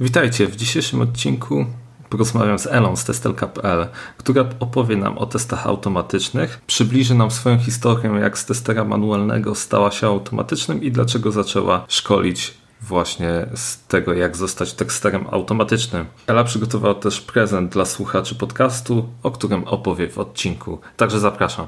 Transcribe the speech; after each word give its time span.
Witajcie, 0.00 0.46
w 0.46 0.56
dzisiejszym 0.56 1.00
odcinku 1.00 1.66
porozmawiam 2.10 2.58
z 2.58 2.66
Elą 2.66 2.96
z 2.96 3.04
testelka.pl, 3.04 3.88
która 4.16 4.44
opowie 4.60 4.96
nam 4.96 5.18
o 5.18 5.26
testach 5.26 5.66
automatycznych, 5.66 6.60
przybliży 6.66 7.14
nam 7.14 7.30
swoją 7.30 7.58
historię, 7.58 8.10
jak 8.10 8.38
z 8.38 8.44
testera 8.44 8.84
manualnego 8.84 9.54
stała 9.54 9.90
się 9.90 10.06
automatycznym 10.06 10.82
i 10.82 10.92
dlaczego 10.92 11.32
zaczęła 11.32 11.84
szkolić 11.88 12.54
właśnie 12.80 13.46
z 13.54 13.86
tego, 13.86 14.14
jak 14.14 14.36
zostać 14.36 14.72
testerem 14.72 15.26
automatycznym. 15.30 16.06
Ela 16.26 16.44
przygotowała 16.44 16.94
też 16.94 17.20
prezent 17.20 17.72
dla 17.72 17.84
słuchaczy 17.84 18.34
podcastu, 18.34 19.08
o 19.22 19.30
którym 19.30 19.64
opowie 19.64 20.08
w 20.08 20.18
odcinku. 20.18 20.78
Także 20.96 21.20
zapraszam. 21.20 21.66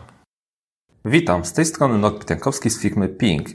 Witam, 1.04 1.44
z 1.44 1.52
tej 1.52 1.64
strony 1.64 1.98
Norbert 1.98 2.30
Jankowski 2.30 2.70
z 2.70 2.82
firmy 2.82 3.08
Ping 3.08 3.48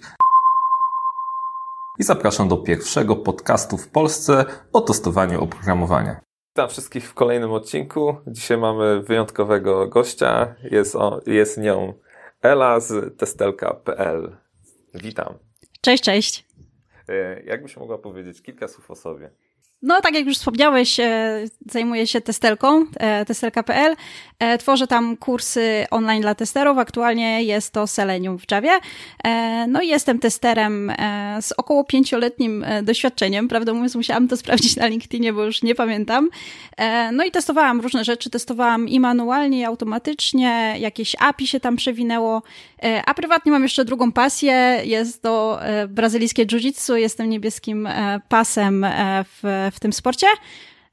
i 2.02 2.04
zapraszam 2.04 2.48
do 2.48 2.58
pierwszego 2.58 3.16
podcastu 3.16 3.78
w 3.78 3.90
Polsce 3.90 4.46
o 4.74 4.82
testowaniu 4.82 5.44
oprogramowania. 5.44 6.22
Witam 6.50 6.70
wszystkich 6.70 7.10
w 7.10 7.14
kolejnym 7.14 7.52
odcinku. 7.52 8.16
Dzisiaj 8.28 8.58
mamy 8.58 9.02
wyjątkowego 9.02 9.88
gościa. 9.88 10.56
Jest, 10.72 10.96
on, 10.96 11.22
jest 11.28 11.58
nią 11.58 11.94
Ela 12.42 12.80
z 12.80 13.18
testelka.pl. 13.18 14.38
Witam. 14.94 15.34
Cześć, 15.82 16.04
cześć. 16.04 16.48
E, 17.10 17.44
jakbyś 17.44 17.78
mogła 17.78 17.98
powiedzieć 17.98 18.42
kilka 18.42 18.68
słów 18.68 18.92
o 18.92 18.96
sobie? 18.96 19.32
No, 19.84 20.02
tak 20.02 20.14
jak 20.14 20.26
już 20.26 20.38
wspomniałeś, 20.38 21.00
e, 21.00 21.46
zajmuję 21.70 22.08
się 22.08 22.22
testelką, 22.22 22.86
e, 23.00 23.26
testelka.pl. 23.26 23.96
E, 24.40 24.58
tworzę 24.58 24.88
tam 24.88 25.18
kursy 25.18 25.86
online 25.92 26.22
dla 26.22 26.36
testerów. 26.36 26.78
Aktualnie 26.78 27.44
jest 27.44 27.74
to 27.74 27.88
Selenium 27.88 28.40
w 28.40 28.52
Javie. 28.52 28.72
No 29.68 29.82
i 29.82 29.88
jestem 29.88 30.20
testerem 30.20 30.92
z 31.42 31.52
około 31.52 31.84
pięcioletnim 31.84 32.66
doświadczeniem. 32.84 33.48
Prawdę 33.48 33.74
mówiąc, 33.74 33.96
musiałam 33.96 34.28
to 34.28 34.38
sprawdzić 34.44 34.76
na 34.76 34.88
LinkedInie, 34.88 35.34
bo 35.34 35.44
już 35.44 35.64
nie 35.64 35.76
pamiętam. 35.76 36.30
No 37.12 37.24
i 37.24 37.32
testowałam 37.32 37.82
różne 37.82 38.04
rzeczy. 38.04 38.30
Testowałam 38.30 38.88
i 38.88 39.00
manualnie, 39.00 39.60
i 39.60 39.64
automatycznie. 39.64 40.76
Jakieś 40.80 41.16
API 41.20 41.48
się 41.48 41.60
tam 41.60 41.76
przewinęło. 41.76 42.44
A 43.06 43.14
prywatnie 43.14 43.52
mam 43.52 43.64
jeszcze 43.64 43.86
drugą 43.86 44.12
pasję. 44.12 44.82
Jest 44.84 45.22
to 45.22 45.60
brazylijskie 45.90 46.46
jiu-jitsu. 46.46 46.94
Jestem 46.94 47.30
niebieskim 47.30 47.90
pasem 48.30 48.86
w 49.26 49.71
w 49.72 49.80
tym 49.80 49.94
sporcie. 49.94 50.28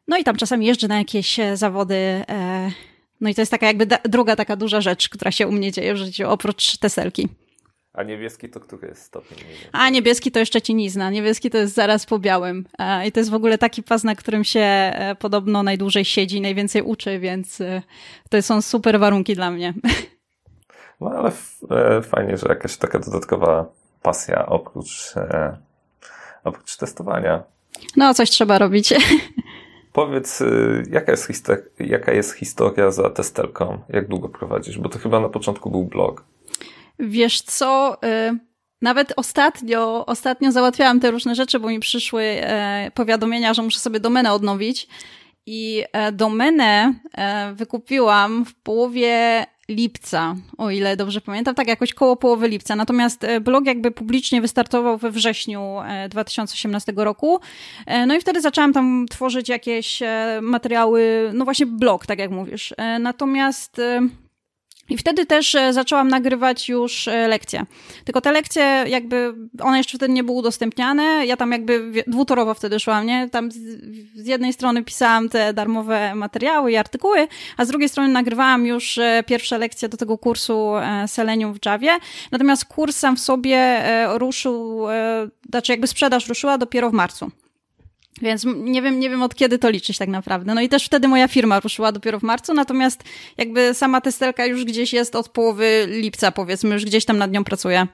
No 0.09 0.19
i 0.19 0.25
tam 0.25 0.37
czasami 0.37 0.67
jeżdżę 0.67 0.89
na 0.89 0.98
jakieś 0.98 1.41
e, 1.41 1.57
zawody. 1.57 1.95
E, 1.95 2.71
no 3.21 3.31
i 3.31 3.34
to 3.34 3.43
jest 3.43 3.51
taka 3.51 3.67
jakby 3.67 3.87
druga 4.05 4.37
taka 4.37 4.57
duża 4.57 4.81
rzecz, 4.81 5.09
która 5.09 5.31
się 5.31 5.47
u 5.47 5.53
mnie 5.53 5.73
dzieje 5.73 5.95
w 5.95 5.97
życiu, 5.97 6.31
oprócz 6.31 6.77
teselki. 6.77 7.29
A 7.93 8.03
niebieski 8.03 8.49
to 8.49 8.61
który 8.61 8.89
jest 8.89 9.03
stopień? 9.03 9.39
A 9.73 9.91
niebieski 9.91 10.31
to 10.31 10.39
jeszcze 10.39 10.62
cinizna. 10.62 11.11
Niebieski 11.11 11.51
to 11.51 11.59
jest 11.59 11.75
zaraz 11.75 12.06
po 12.06 12.19
białym. 12.19 12.67
E, 12.79 13.06
I 13.06 13.12
to 13.12 13.21
jest 13.21 13.31
w 13.31 13.34
ogóle 13.34 13.59
taki 13.59 13.83
pas, 13.83 14.05
na 14.05 14.15
którym 14.15 14.45
się 14.45 14.93
podobno 15.19 15.62
najdłużej 15.62 16.05
siedzi, 16.05 16.41
najwięcej 16.41 16.83
uczy, 16.83 17.19
więc 17.19 17.62
to 18.31 18.43
są 18.43 18.62
super 18.62 19.01
warunki 19.01 19.34
dla 19.34 19.51
mnie. 19.51 19.75
No 21.01 21.11
ale 21.11 21.31
fajnie, 22.03 22.37
że 22.37 22.47
jakaś 22.49 22.77
taka 22.77 22.99
dodatkowa 22.99 23.67
pasja 24.03 24.47
oprócz, 24.47 25.15
oprócz 26.45 26.77
testowania. 26.77 27.43
No, 27.97 28.15
coś 28.15 28.31
trzeba 28.31 28.59
robić. 28.59 28.95
Powiedz, 29.93 30.41
y, 30.41 30.83
jaka 30.91 31.12
jest, 31.12 31.48
jaka 31.81 32.12
jest 32.12 32.33
historia 32.33 32.91
za 32.91 33.11
testelką? 33.11 33.79
Jak 33.89 34.09
długo 34.09 34.29
prowadzisz? 34.29 34.79
Bo 34.79 34.89
to 34.89 34.98
chyba 34.98 35.21
na 35.21 35.29
początku 35.29 35.71
był 35.71 35.84
blog. 35.84 36.25
Wiesz 36.99 37.43
co, 37.43 37.99
y, 38.05 38.39
nawet 38.83 39.12
ostatnio, 39.17 40.06
ostatnio 40.06 40.53
załatwiałam 40.53 41.01
te 41.01 41.11
różne 41.11 41.34
rzeczy, 41.34 41.61
bo 41.61 41.69
mi 41.69 41.81
przyszły 41.81 42.23
e, 42.23 42.91
powiadomienia, 42.95 43.55
że 43.55 43.62
muszę 43.62 43.79
sobie 43.79 44.01
domenę 44.01 44.33
odnowić. 44.33 44.89
I 45.47 45.84
e, 45.93 46.12
domenę 46.12 46.95
e, 47.15 47.53
wykupiłam 47.55 48.45
w 48.45 48.55
połowie 48.55 49.47
lipca, 49.69 50.37
o 50.59 50.71
ile 50.71 50.97
dobrze 50.97 51.21
pamiętam, 51.21 51.55
tak 51.55 51.69
jakoś 51.69 51.95
koło 51.95 52.17
połowy 52.17 52.49
lipca. 52.49 52.77
Natomiast 52.77 53.25
e, 53.25 53.41
blog 53.41 53.67
jakby 53.67 53.91
publicznie 53.91 54.41
wystartował 54.41 54.99
we 54.99 55.11
wrześniu 55.11 55.77
2018 56.11 56.93
e, 56.97 57.05
roku. 57.05 57.41
E, 57.87 58.07
no 58.07 58.15
i 58.15 58.21
wtedy 58.21 58.41
zaczęłam 58.41 58.73
tam 58.73 59.07
tworzyć 59.11 59.49
jakieś 59.49 60.03
materiały, 60.43 61.31
no 61.34 61.45
właśnie 61.45 61.67
blog, 61.67 62.07
tak 62.07 62.19
jak 62.19 62.31
mówisz. 62.31 62.75
Natomiast 63.01 63.81
i 64.88 64.99
wtedy 64.99 65.26
też 65.26 65.54
e, 65.54 65.72
zaczęłam 65.72 66.09
nagrywać 66.09 66.69
już 66.69 67.09
e, 67.09 67.28
lekcje. 67.28 67.66
Tylko 68.04 68.21
te 68.21 68.32
lekcje 68.32 68.84
jakby, 68.88 69.34
one 69.62 69.78
jeszcze 69.78 69.99
wtedy 69.99 70.12
nie 70.12 70.25
były 70.25 70.38
udostępniane. 70.38 71.26
Ja 71.26 71.37
tam 71.37 71.53
jakby 71.53 71.93
dwutorowo 72.06 72.54
wtedy 72.54 72.81
szłam, 72.81 73.06
nie? 73.06 73.28
Tam 73.28 73.50
z, 73.50 74.27
jednej 74.27 74.53
strony 74.53 74.84
pisałam 74.84 75.28
te 75.28 75.53
darmowe 75.53 76.15
materiały 76.15 76.72
i 76.72 76.77
artykuły, 76.77 77.28
a 77.56 77.65
z 77.65 77.69
drugiej 77.69 77.88
strony 77.88 78.09
nagrywałam 78.09 78.66
już 78.66 78.98
e, 78.98 79.25
pierwsze 79.27 79.59
lekcje 79.59 79.88
do 79.88 79.97
tego 79.97 80.19
kursu 80.19 80.72
Selenium 81.06 81.54
w 81.54 81.66
Javie. 81.66 81.91
Natomiast 82.31 82.65
kurs 82.65 82.97
sam 82.97 83.16
w 83.16 83.21
sobie 83.21 83.82
ruszył, 84.15 84.87
znaczy 85.50 85.72
jakby 85.72 85.87
sprzedaż 85.87 86.28
ruszyła 86.28 86.59
dopiero 86.59 86.91
w 86.91 86.93
marcu. 86.93 87.31
Więc 88.23 88.45
nie 88.56 88.83
wiem, 88.83 89.01
nie 89.01 89.11
wiem 89.11 89.23
od 89.23 89.34
kiedy 89.34 89.59
to 89.59 89.71
liczyć 89.71 89.99
tak 89.99 90.09
naprawdę. 90.09 90.55
No 90.55 90.61
i 90.61 90.69
też 90.69 90.84
wtedy 90.87 91.09
moja 91.09 91.29
firma 91.29 91.61
ruszyła 91.61 91.93
dopiero 91.93 92.21
w 92.21 92.23
marcu, 92.23 92.55
natomiast 92.55 93.05
jakby 93.39 93.75
sama 93.75 94.01
testelka 94.01 94.47
już 94.47 94.65
gdzieś 94.65 94.93
jest 94.93 95.17
od 95.17 95.29
połowy 95.29 95.87
lipca, 95.89 96.33
powiedzmy, 96.33 96.75
już 96.75 96.84
gdzieś 96.84 97.05
tam 97.05 97.19
nad 97.19 97.33
nią 97.33 97.45
pracuję. 97.45 97.87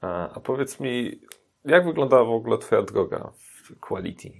A, 0.00 0.34
a 0.34 0.40
powiedz 0.40 0.80
mi, 0.80 1.20
jak 1.64 1.84
wyglądała 1.84 2.24
w 2.24 2.30
ogóle 2.30 2.58
twoja 2.58 2.82
droga 2.82 3.32
w 3.64 3.80
quality? 3.80 4.32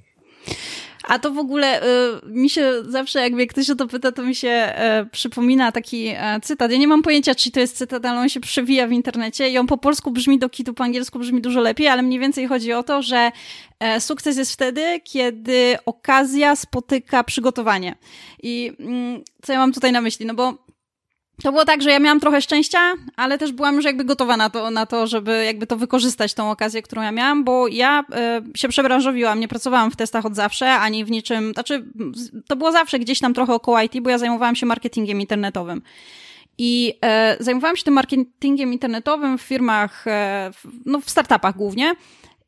A 1.02 1.18
to 1.18 1.30
w 1.30 1.38
ogóle 1.38 1.82
y, 1.82 1.86
mi 2.26 2.50
się 2.50 2.72
zawsze, 2.88 3.30
jak 3.30 3.50
ktoś 3.50 3.70
o 3.70 3.74
to 3.76 3.86
pyta, 3.86 4.12
to 4.12 4.22
mi 4.22 4.34
się 4.34 4.74
y, 5.02 5.06
przypomina 5.06 5.72
taki 5.72 6.08
y, 6.08 6.40
cytat. 6.42 6.72
Ja 6.72 6.78
nie 6.78 6.88
mam 6.88 7.02
pojęcia, 7.02 7.34
czy 7.34 7.50
to 7.50 7.60
jest 7.60 7.76
cytat, 7.76 8.04
ale 8.06 8.20
on 8.20 8.28
się 8.28 8.40
przewija 8.40 8.86
w 8.86 8.92
internecie 8.92 9.50
i 9.50 9.58
on 9.58 9.66
po 9.66 9.78
polsku 9.78 10.10
brzmi 10.10 10.38
do 10.38 10.48
kitu, 10.48 10.74
po 10.74 10.84
angielsku 10.84 11.18
brzmi 11.18 11.40
dużo 11.40 11.60
lepiej, 11.60 11.88
ale 11.88 12.02
mniej 12.02 12.20
więcej 12.20 12.46
chodzi 12.46 12.72
o 12.72 12.82
to, 12.82 13.02
że 13.02 13.32
sukces 13.98 14.36
jest 14.36 14.52
wtedy, 14.52 15.00
kiedy 15.04 15.76
okazja 15.86 16.56
spotyka 16.56 17.24
przygotowanie. 17.24 17.94
I 18.42 18.72
mm, 18.80 19.22
co 19.42 19.52
ja 19.52 19.58
mam 19.58 19.72
tutaj 19.72 19.92
na 19.92 20.00
myśli? 20.00 20.26
No 20.26 20.34
bo 20.34 20.54
to 21.43 21.53
było 21.53 21.65
tak, 21.65 21.82
że 21.82 21.91
ja 21.91 21.98
miałam 21.98 22.20
trochę 22.20 22.43
szczęścia, 22.43 22.78
ale 23.16 23.38
też 23.38 23.53
byłam 23.53 23.76
już 23.76 23.84
jakby 23.84 24.04
gotowa 24.04 24.37
na 24.37 24.50
to, 24.50 24.70
na 24.70 24.87
to 24.87 25.06
żeby 25.06 25.44
jakby 25.44 25.66
to 25.66 25.76
wykorzystać, 25.76 26.34
tą 26.34 26.50
okazję, 26.50 26.82
którą 26.82 27.03
ja 27.03 27.12
miałam, 27.12 27.44
bo 27.44 27.69
ja 27.69 28.04
y, 28.54 28.59
się 28.59 28.69
przebranżowiłam, 28.69 29.41
nie 29.41 29.48
pracowałam 29.48 29.91
w 29.91 29.97
testach 29.97 30.26
od 30.26 30.37
zawsze, 30.37 30.72
ani 30.72 31.04
w 31.04 31.10
niczym, 31.10 31.53
znaczy 31.53 31.84
to 32.47 32.56
było 32.56 32.72
zawsze 32.72 32.98
gdzieś 32.98 33.20
tam 33.20 33.34
trochę 33.34 33.54
około 33.54 33.81
IT, 33.81 34.00
bo 34.00 34.10
ja 34.10 34.19
zajmowałam 34.19 34.56
się 34.56 34.66
marketingiem 34.66 35.20
internetowym. 35.20 35.82
I 36.59 36.94
e, 37.04 37.37
zajmowałam 37.41 37.76
się 37.76 37.84
tym 37.84 37.94
marketingiem 37.94 38.72
internetowym 38.72 39.38
w 39.38 39.43
firmach, 39.43 40.06
e, 40.06 40.50
no 40.87 41.00
w 41.00 41.10
startupach 41.10 41.56
głównie. 41.56 41.94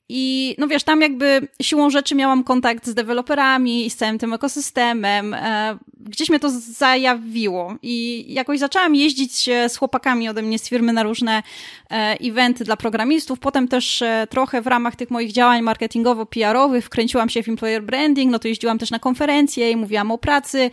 I 0.08 0.54
no 0.58 0.68
wiesz, 0.68 0.84
tam 0.84 1.00
jakby 1.00 1.48
siłą 1.62 1.90
rzeczy 1.90 2.14
miałam 2.14 2.44
kontakt 2.44 2.86
z 2.86 2.94
deweloperami 2.94 3.86
i 3.86 3.90
z 3.90 3.96
całym 3.96 4.18
tym 4.18 4.32
ekosystemem. 4.32 5.34
E, 5.34 5.78
gdzieś 6.00 6.30
mnie 6.30 6.40
to 6.40 6.50
zajawiło 6.50 7.74
i 7.82 8.24
jakoś 8.28 8.58
zaczęłam 8.58 8.94
jeździć 8.94 9.50
z 9.68 9.76
chłopakami 9.76 10.28
ode 10.28 10.42
mnie 10.42 10.58
z 10.58 10.68
firmy 10.68 10.92
na 10.92 11.02
różne 11.02 11.42
e, 11.90 12.16
eventy 12.20 12.64
dla 12.64 12.76
programistów. 12.76 13.38
Potem 13.38 13.68
też 13.68 14.02
e, 14.02 14.26
trochę 14.30 14.62
w 14.62 14.66
ramach 14.66 14.96
tych 14.96 15.10
moich 15.10 15.32
działań 15.32 15.62
marketingowo-PR-owych 15.62 16.84
wkręciłam 16.84 17.28
się 17.28 17.42
w 17.42 17.48
employer 17.48 17.82
branding, 17.82 18.32
no 18.32 18.38
to 18.38 18.48
jeździłam 18.48 18.78
też 18.78 18.90
na 18.90 18.98
konferencje 18.98 19.70
i 19.70 19.76
mówiłam 19.76 20.10
o 20.10 20.18
pracy 20.18 20.70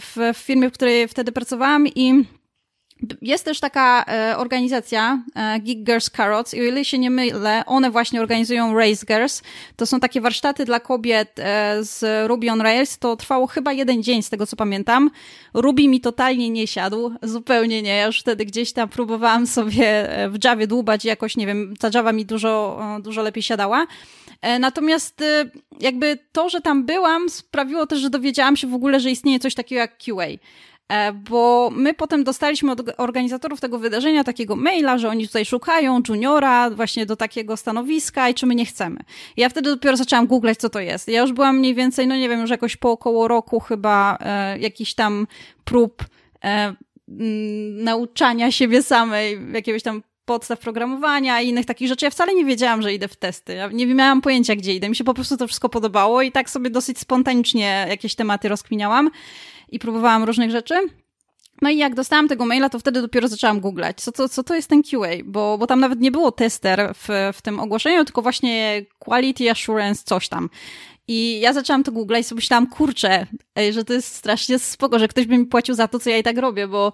w 0.00 0.32
firmie, 0.34 0.70
w 0.70 0.72
której 0.72 1.08
wtedy 1.08 1.32
pracowałam 1.32 1.86
i 1.86 2.24
jest 3.22 3.44
też 3.44 3.60
taka 3.60 4.04
e, 4.08 4.36
organizacja 4.36 5.22
e, 5.34 5.60
Geek 5.60 5.78
Girls 5.78 6.10
Carrots 6.10 6.54
i 6.54 6.60
o 6.60 6.64
ile 6.64 6.84
się 6.84 6.98
nie 6.98 7.10
mylę, 7.10 7.62
one 7.66 7.90
właśnie 7.90 8.20
organizują 8.20 8.78
Race 8.78 9.06
Girls. 9.06 9.42
To 9.76 9.86
są 9.86 10.00
takie 10.00 10.20
warsztaty 10.20 10.64
dla 10.64 10.80
kobiet 10.80 11.38
e, 11.38 11.84
z 11.84 12.28
Ruby 12.28 12.50
on 12.50 12.60
Rails. 12.60 12.98
To 12.98 13.16
trwało 13.16 13.46
chyba 13.46 13.72
jeden 13.72 14.02
dzień, 14.02 14.22
z 14.22 14.30
tego 14.30 14.46
co 14.46 14.56
pamiętam. 14.56 15.10
Ruby 15.54 15.88
mi 15.88 16.00
totalnie 16.00 16.50
nie 16.50 16.66
siadł, 16.66 17.12
zupełnie 17.22 17.82
nie. 17.82 17.96
Ja 17.96 18.06
już 18.06 18.20
wtedy 18.20 18.44
gdzieś 18.44 18.72
tam 18.72 18.88
próbowałam 18.88 19.46
sobie 19.46 20.08
w 20.30 20.44
Javie 20.44 20.66
dłubać 20.66 21.04
jakoś, 21.04 21.36
nie 21.36 21.46
wiem, 21.46 21.74
ta 21.80 21.90
Java 21.94 22.12
mi 22.12 22.26
dużo, 22.26 22.80
dużo 23.02 23.22
lepiej 23.22 23.42
siadała. 23.42 23.86
Natomiast 24.60 25.24
jakby 25.80 26.18
to, 26.32 26.48
że 26.48 26.60
tam 26.60 26.84
byłam, 26.84 27.30
sprawiło 27.30 27.86
też, 27.86 27.98
że 27.98 28.10
dowiedziałam 28.10 28.56
się 28.56 28.66
w 28.66 28.74
ogóle, 28.74 29.00
że 29.00 29.10
istnieje 29.10 29.38
coś 29.38 29.54
takiego 29.54 29.80
jak 29.80 29.98
QA. 29.98 30.26
E, 30.88 31.12
bo 31.12 31.70
my 31.72 31.94
potem 31.94 32.24
dostaliśmy 32.24 32.72
od 32.72 32.80
organizatorów 32.96 33.60
tego 33.60 33.78
wydarzenia 33.78 34.24
takiego 34.24 34.56
maila, 34.56 34.98
że 34.98 35.08
oni 35.08 35.26
tutaj 35.26 35.44
szukają 35.44 36.00
juniora 36.08 36.70
właśnie 36.70 37.06
do 37.06 37.16
takiego 37.16 37.56
stanowiska 37.56 38.28
i 38.28 38.34
czy 38.34 38.46
my 38.46 38.54
nie 38.54 38.66
chcemy. 38.66 39.00
ja 39.36 39.48
wtedy 39.48 39.70
dopiero 39.70 39.96
zaczęłam 39.96 40.26
googlać, 40.26 40.58
co 40.58 40.68
to 40.68 40.80
jest. 40.80 41.08
Ja 41.08 41.20
już 41.20 41.32
byłam 41.32 41.58
mniej 41.58 41.74
więcej, 41.74 42.06
no 42.06 42.16
nie 42.16 42.28
wiem, 42.28 42.40
już 42.40 42.50
jakoś 42.50 42.76
po 42.76 42.90
około 42.90 43.28
roku 43.28 43.60
chyba 43.60 44.18
e, 44.20 44.58
jakiś 44.58 44.94
tam 44.94 45.26
prób 45.64 46.04
e, 46.44 46.46
m, 46.48 46.74
nauczania 47.84 48.52
siebie 48.52 48.82
samej, 48.82 49.38
jakiegoś 49.52 49.82
tam 49.82 50.02
podstaw 50.24 50.58
programowania 50.58 51.40
i 51.40 51.48
innych 51.48 51.66
takich 51.66 51.88
rzeczy. 51.88 52.04
Ja 52.04 52.10
wcale 52.10 52.34
nie 52.34 52.44
wiedziałam, 52.44 52.82
że 52.82 52.94
idę 52.94 53.08
w 53.08 53.16
testy. 53.16 53.54
Ja 53.54 53.68
nie 53.68 53.86
miałam 53.86 54.20
pojęcia, 54.20 54.56
gdzie 54.56 54.74
idę. 54.74 54.88
Mi 54.88 54.96
się 54.96 55.04
po 55.04 55.14
prostu 55.14 55.36
to 55.36 55.46
wszystko 55.46 55.68
podobało 55.68 56.22
i 56.22 56.32
tak 56.32 56.50
sobie 56.50 56.70
dosyć 56.70 56.98
spontanicznie 56.98 57.86
jakieś 57.88 58.14
tematy 58.14 58.48
rozkminiałam 58.48 59.10
i 59.68 59.78
próbowałam 59.78 60.24
różnych 60.24 60.50
rzeczy. 60.50 60.74
No 61.62 61.70
i 61.70 61.76
jak 61.76 61.94
dostałam 61.94 62.28
tego 62.28 62.46
maila, 62.46 62.68
to 62.68 62.78
wtedy 62.78 63.02
dopiero 63.02 63.28
zaczęłam 63.28 63.60
googlać, 63.60 64.00
co 64.00 64.12
to, 64.12 64.28
co 64.28 64.42
to 64.42 64.54
jest 64.54 64.68
ten 64.68 64.82
QA, 64.82 65.08
bo, 65.24 65.58
bo 65.58 65.66
tam 65.66 65.80
nawet 65.80 66.00
nie 66.00 66.10
było 66.10 66.32
tester 66.32 66.94
w, 66.94 67.08
w 67.34 67.42
tym 67.42 67.60
ogłoszeniu, 67.60 68.04
tylko 68.04 68.22
właśnie 68.22 68.84
quality 68.98 69.50
assurance, 69.50 70.02
coś 70.04 70.28
tam. 70.28 70.50
I 71.08 71.40
ja 71.40 71.52
zaczęłam 71.52 71.84
to 71.84 71.92
googlać 71.92 72.20
i 72.20 72.24
sobie 72.24 72.36
myślałam, 72.36 72.66
kurczę, 72.66 73.26
że 73.70 73.84
to 73.84 73.92
jest 73.92 74.14
strasznie 74.14 74.58
spoko, 74.58 74.98
że 74.98 75.08
ktoś 75.08 75.26
by 75.26 75.38
mi 75.38 75.46
płacił 75.46 75.74
za 75.74 75.88
to, 75.88 75.98
co 75.98 76.10
ja 76.10 76.18
i 76.18 76.22
tak 76.22 76.38
robię, 76.38 76.68
bo 76.68 76.92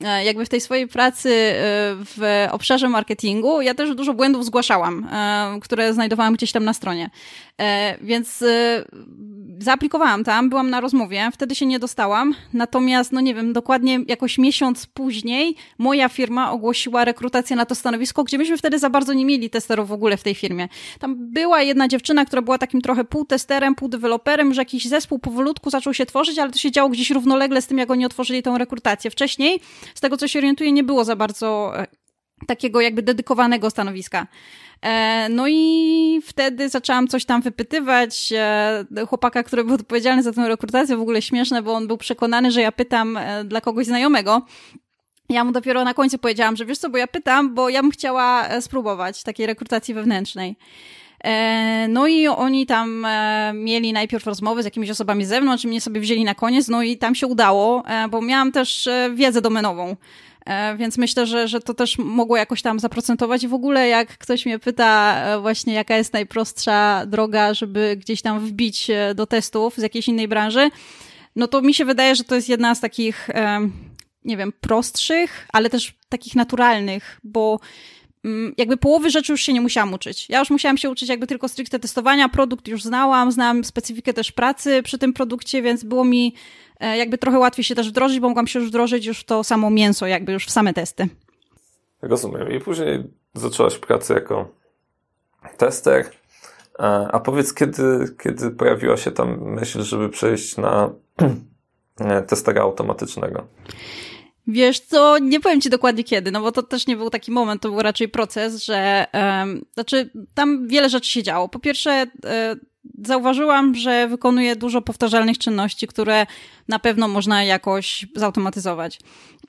jakby 0.00 0.44
w 0.44 0.48
tej 0.48 0.60
swojej 0.60 0.88
pracy 0.88 1.28
e, 1.28 1.54
w 1.94 2.46
obszarze 2.50 2.88
marketingu 2.88 3.60
ja 3.60 3.74
też 3.74 3.94
dużo 3.94 4.14
błędów 4.14 4.44
zgłaszałam, 4.44 5.08
e, 5.12 5.60
które 5.60 5.94
znajdowałam 5.94 6.34
gdzieś 6.34 6.52
tam 6.52 6.64
na 6.64 6.72
stronie. 6.72 7.10
Więc 8.00 8.44
zaaplikowałam 9.58 10.24
tam, 10.24 10.50
byłam 10.50 10.70
na 10.70 10.80
rozmowie, 10.80 11.30
wtedy 11.32 11.54
się 11.54 11.66
nie 11.66 11.78
dostałam, 11.78 12.34
natomiast, 12.52 13.12
no 13.12 13.20
nie 13.20 13.34
wiem, 13.34 13.52
dokładnie 13.52 14.00
jakoś 14.08 14.38
miesiąc 14.38 14.86
później 14.86 15.56
moja 15.78 16.08
firma 16.08 16.52
ogłosiła 16.52 17.04
rekrutację 17.04 17.56
na 17.56 17.66
to 17.66 17.74
stanowisko, 17.74 18.24
gdzie 18.24 18.38
myśmy 18.38 18.58
wtedy 18.58 18.78
za 18.78 18.90
bardzo 18.90 19.12
nie 19.12 19.24
mieli 19.24 19.50
testerów 19.50 19.88
w 19.88 19.92
ogóle 19.92 20.16
w 20.16 20.22
tej 20.22 20.34
firmie. 20.34 20.68
Tam 20.98 21.16
była 21.18 21.62
jedna 21.62 21.88
dziewczyna, 21.88 22.24
która 22.24 22.42
była 22.42 22.58
takim 22.58 22.80
trochę 22.80 23.04
pół 23.04 23.24
testerem, 23.24 23.74
pół 23.74 23.88
deweloperem, 23.88 24.54
że 24.54 24.60
jakiś 24.60 24.88
zespół 24.88 25.18
powolutku 25.18 25.70
zaczął 25.70 25.94
się 25.94 26.06
tworzyć, 26.06 26.38
ale 26.38 26.50
to 26.50 26.58
się 26.58 26.70
działo 26.70 26.88
gdzieś 26.90 27.10
równolegle 27.10 27.62
z 27.62 27.66
tym, 27.66 27.78
jak 27.78 27.90
oni 27.90 28.06
otworzyli 28.06 28.42
tą 28.42 28.58
rekrutację. 28.58 29.10
Wcześniej 29.10 29.60
z 29.94 30.00
tego 30.00 30.16
co 30.16 30.28
się 30.28 30.38
orientuję, 30.38 30.72
nie 30.72 30.84
było 30.84 31.04
za 31.04 31.16
bardzo 31.16 31.72
e, 31.78 31.86
takiego 32.46 32.80
jakby 32.80 33.02
dedykowanego 33.02 33.70
stanowiska. 33.70 34.26
E, 34.82 35.28
no 35.28 35.44
i 35.48 36.20
wtedy 36.24 36.68
zaczęłam 36.68 37.08
coś 37.08 37.24
tam 37.24 37.42
wypytywać. 37.42 38.32
E, 38.32 39.06
chłopaka, 39.08 39.42
który 39.42 39.64
był 39.64 39.74
odpowiedzialny 39.74 40.22
za 40.22 40.32
tę 40.32 40.48
rekrutację, 40.48 40.96
w 40.96 41.00
ogóle 41.00 41.22
śmieszne, 41.22 41.62
bo 41.62 41.72
on 41.72 41.86
był 41.86 41.96
przekonany, 41.96 42.50
że 42.50 42.60
ja 42.60 42.72
pytam 42.72 43.18
dla 43.44 43.60
kogoś 43.60 43.86
znajomego. 43.86 44.42
Ja 45.28 45.44
mu 45.44 45.52
dopiero 45.52 45.84
na 45.84 45.94
końcu 45.94 46.18
powiedziałam, 46.18 46.56
że 46.56 46.66
wiesz 46.66 46.78
co, 46.78 46.90
bo 46.90 46.98
ja 46.98 47.06
pytam, 47.06 47.54
bo 47.54 47.68
ja 47.68 47.82
bym 47.82 47.90
chciała 47.90 48.60
spróbować 48.60 49.22
takiej 49.22 49.46
rekrutacji 49.46 49.94
wewnętrznej. 49.94 50.56
E, 51.24 51.86
no 51.88 52.06
i 52.06 52.26
oni 52.26 52.66
tam 52.66 53.04
e, 53.04 53.52
mieli 53.54 53.92
najpierw 53.92 54.26
rozmowy 54.26 54.62
z 54.62 54.64
jakimiś 54.64 54.90
osobami 54.90 55.24
z 55.24 55.28
zewnątrz, 55.28 55.64
mnie 55.64 55.80
sobie 55.80 56.00
wzięli 56.00 56.24
na 56.24 56.34
koniec, 56.34 56.68
no 56.68 56.82
i 56.82 56.96
tam 56.96 57.14
się 57.14 57.26
udało, 57.26 57.82
e, 57.86 58.08
bo 58.08 58.22
miałam 58.22 58.52
też 58.52 58.88
wiedzę 59.14 59.40
domenową. 59.40 59.96
Więc 60.76 60.98
myślę, 60.98 61.26
że, 61.26 61.48
że 61.48 61.60
to 61.60 61.74
też 61.74 61.98
mogło 61.98 62.36
jakoś 62.36 62.62
tam 62.62 62.80
zaprocentować. 62.80 63.42
I 63.42 63.48
w 63.48 63.54
ogóle, 63.54 63.88
jak 63.88 64.18
ktoś 64.18 64.46
mnie 64.46 64.58
pyta, 64.58 65.24
właśnie 65.40 65.74
jaka 65.74 65.96
jest 65.96 66.12
najprostsza 66.12 67.06
droga, 67.06 67.54
żeby 67.54 67.96
gdzieś 68.00 68.22
tam 68.22 68.40
wbić 68.40 68.90
do 69.14 69.26
testów 69.26 69.74
z 69.76 69.82
jakiejś 69.82 70.08
innej 70.08 70.28
branży, 70.28 70.70
no 71.36 71.48
to 71.48 71.62
mi 71.62 71.74
się 71.74 71.84
wydaje, 71.84 72.14
że 72.14 72.24
to 72.24 72.34
jest 72.34 72.48
jedna 72.48 72.74
z 72.74 72.80
takich, 72.80 73.28
nie 74.24 74.36
wiem, 74.36 74.52
prostszych, 74.60 75.46
ale 75.52 75.70
też 75.70 75.94
takich 76.08 76.34
naturalnych, 76.34 77.20
bo 77.24 77.60
jakby 78.58 78.76
połowy 78.76 79.10
rzeczy 79.10 79.32
już 79.32 79.40
się 79.40 79.52
nie 79.52 79.60
musiałam 79.60 79.94
uczyć. 79.94 80.30
Ja 80.30 80.38
już 80.38 80.50
musiałam 80.50 80.78
się 80.78 80.90
uczyć 80.90 81.08
jakby 81.08 81.26
tylko 81.26 81.48
stricte 81.48 81.78
testowania, 81.78 82.28
produkt 82.28 82.68
już 82.68 82.82
znałam, 82.82 83.32
znałam 83.32 83.64
specyfikę 83.64 84.12
też 84.12 84.32
pracy 84.32 84.82
przy 84.82 84.98
tym 84.98 85.12
produkcie, 85.12 85.62
więc 85.62 85.84
było 85.84 86.04
mi 86.04 86.34
e, 86.80 86.96
jakby 86.96 87.18
trochę 87.18 87.38
łatwiej 87.38 87.64
się 87.64 87.74
też 87.74 87.88
wdrożyć, 87.88 88.20
bo 88.20 88.28
mogłam 88.28 88.46
się 88.46 88.58
już 88.58 88.68
wdrożyć 88.68 89.06
już 89.06 89.20
w 89.20 89.24
to 89.24 89.44
samo 89.44 89.70
mięso, 89.70 90.06
jakby 90.06 90.32
już 90.32 90.46
w 90.46 90.50
same 90.50 90.74
testy. 90.74 91.08
Rozumiem. 92.02 92.52
I 92.52 92.60
później 92.60 93.04
zaczęłaś 93.34 93.78
pracę 93.78 94.14
jako 94.14 94.48
tester. 95.56 96.10
A 97.12 97.20
powiedz, 97.20 97.54
kiedy, 97.54 98.16
kiedy 98.22 98.50
pojawiła 98.50 98.96
się 98.96 99.10
tam 99.10 99.40
myśl, 99.40 99.82
żeby 99.82 100.08
przejść 100.08 100.56
na 100.56 100.90
testera 102.28 102.62
automatycznego? 102.62 103.46
Wiesz 104.46 104.80
co, 104.80 105.18
nie 105.18 105.40
powiem 105.40 105.60
ci 105.60 105.70
dokładnie 105.70 106.04
kiedy, 106.04 106.30
no 106.30 106.40
bo 106.40 106.52
to 106.52 106.62
też 106.62 106.86
nie 106.86 106.96
był 106.96 107.10
taki 107.10 107.30
moment, 107.30 107.62
to 107.62 107.70
był 107.70 107.82
raczej 107.82 108.08
proces, 108.08 108.64
że 108.64 109.06
um, 109.12 109.64
znaczy 109.74 110.10
tam 110.34 110.68
wiele 110.68 110.90
rzeczy 110.90 111.10
się 111.10 111.22
działo. 111.22 111.48
Po 111.48 111.58
pierwsze, 111.58 112.06
e, 112.24 112.56
zauważyłam, 113.04 113.74
że 113.74 114.08
wykonuję 114.08 114.56
dużo 114.56 114.82
powtarzalnych 114.82 115.38
czynności, 115.38 115.86
które 115.86 116.26
na 116.68 116.78
pewno 116.78 117.08
można 117.08 117.44
jakoś 117.44 118.06
zautomatyzować. 118.16 118.98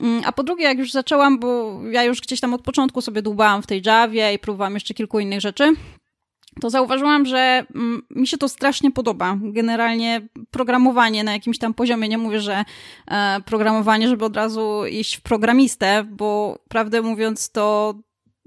Mm, 0.00 0.22
a 0.26 0.32
po 0.32 0.42
drugie, 0.42 0.64
jak 0.64 0.78
już 0.78 0.92
zaczęłam, 0.92 1.38
bo 1.38 1.80
ja 1.90 2.04
już 2.04 2.20
gdzieś 2.20 2.40
tam 2.40 2.54
od 2.54 2.62
początku 2.62 3.02
sobie 3.02 3.22
dłubałam 3.22 3.62
w 3.62 3.66
tej 3.66 3.82
Javie 3.86 4.34
i 4.34 4.38
próbowałam 4.38 4.74
jeszcze 4.74 4.94
kilku 4.94 5.18
innych 5.18 5.40
rzeczy, 5.40 5.72
to 6.60 6.70
zauważyłam, 6.70 7.26
że 7.26 7.66
mm, 7.74 8.02
mi 8.10 8.26
się 8.26 8.38
to 8.38 8.48
strasznie 8.48 8.90
podoba. 8.90 9.38
Generalnie 9.42 10.28
programowanie 10.50 11.24
na 11.24 11.32
jakimś 11.32 11.58
tam 11.58 11.74
poziomie, 11.74 12.08
nie 12.08 12.18
mówię, 12.18 12.40
że 12.40 12.64
e, 13.10 13.40
programowanie, 13.40 14.08
żeby 14.08 14.24
od 14.24 14.36
razu 14.36 14.86
iść 14.90 15.16
w 15.16 15.20
programistę, 15.20 16.04
bo 16.10 16.58
prawdę 16.68 17.02
mówiąc 17.02 17.50
to 17.50 17.94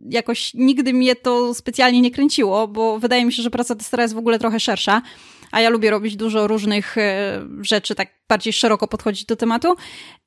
jakoś 0.05 0.53
nigdy 0.53 0.93
mnie 0.93 1.15
to 1.15 1.53
specjalnie 1.53 2.01
nie 2.01 2.11
kręciło, 2.11 2.67
bo 2.67 2.99
wydaje 2.99 3.25
mi 3.25 3.33
się, 3.33 3.43
że 3.43 3.49
praca 3.49 3.75
testera 3.75 4.03
jest 4.03 4.15
w 4.15 4.17
ogóle 4.17 4.39
trochę 4.39 4.59
szersza, 4.59 5.01
a 5.51 5.61
ja 5.61 5.69
lubię 5.69 5.91
robić 5.91 6.15
dużo 6.15 6.47
różnych 6.47 6.97
e, 6.97 7.41
rzeczy, 7.61 7.95
tak 7.95 8.07
bardziej 8.29 8.53
szeroko 8.53 8.87
podchodzić 8.87 9.25
do 9.25 9.35
tematu. 9.35 9.75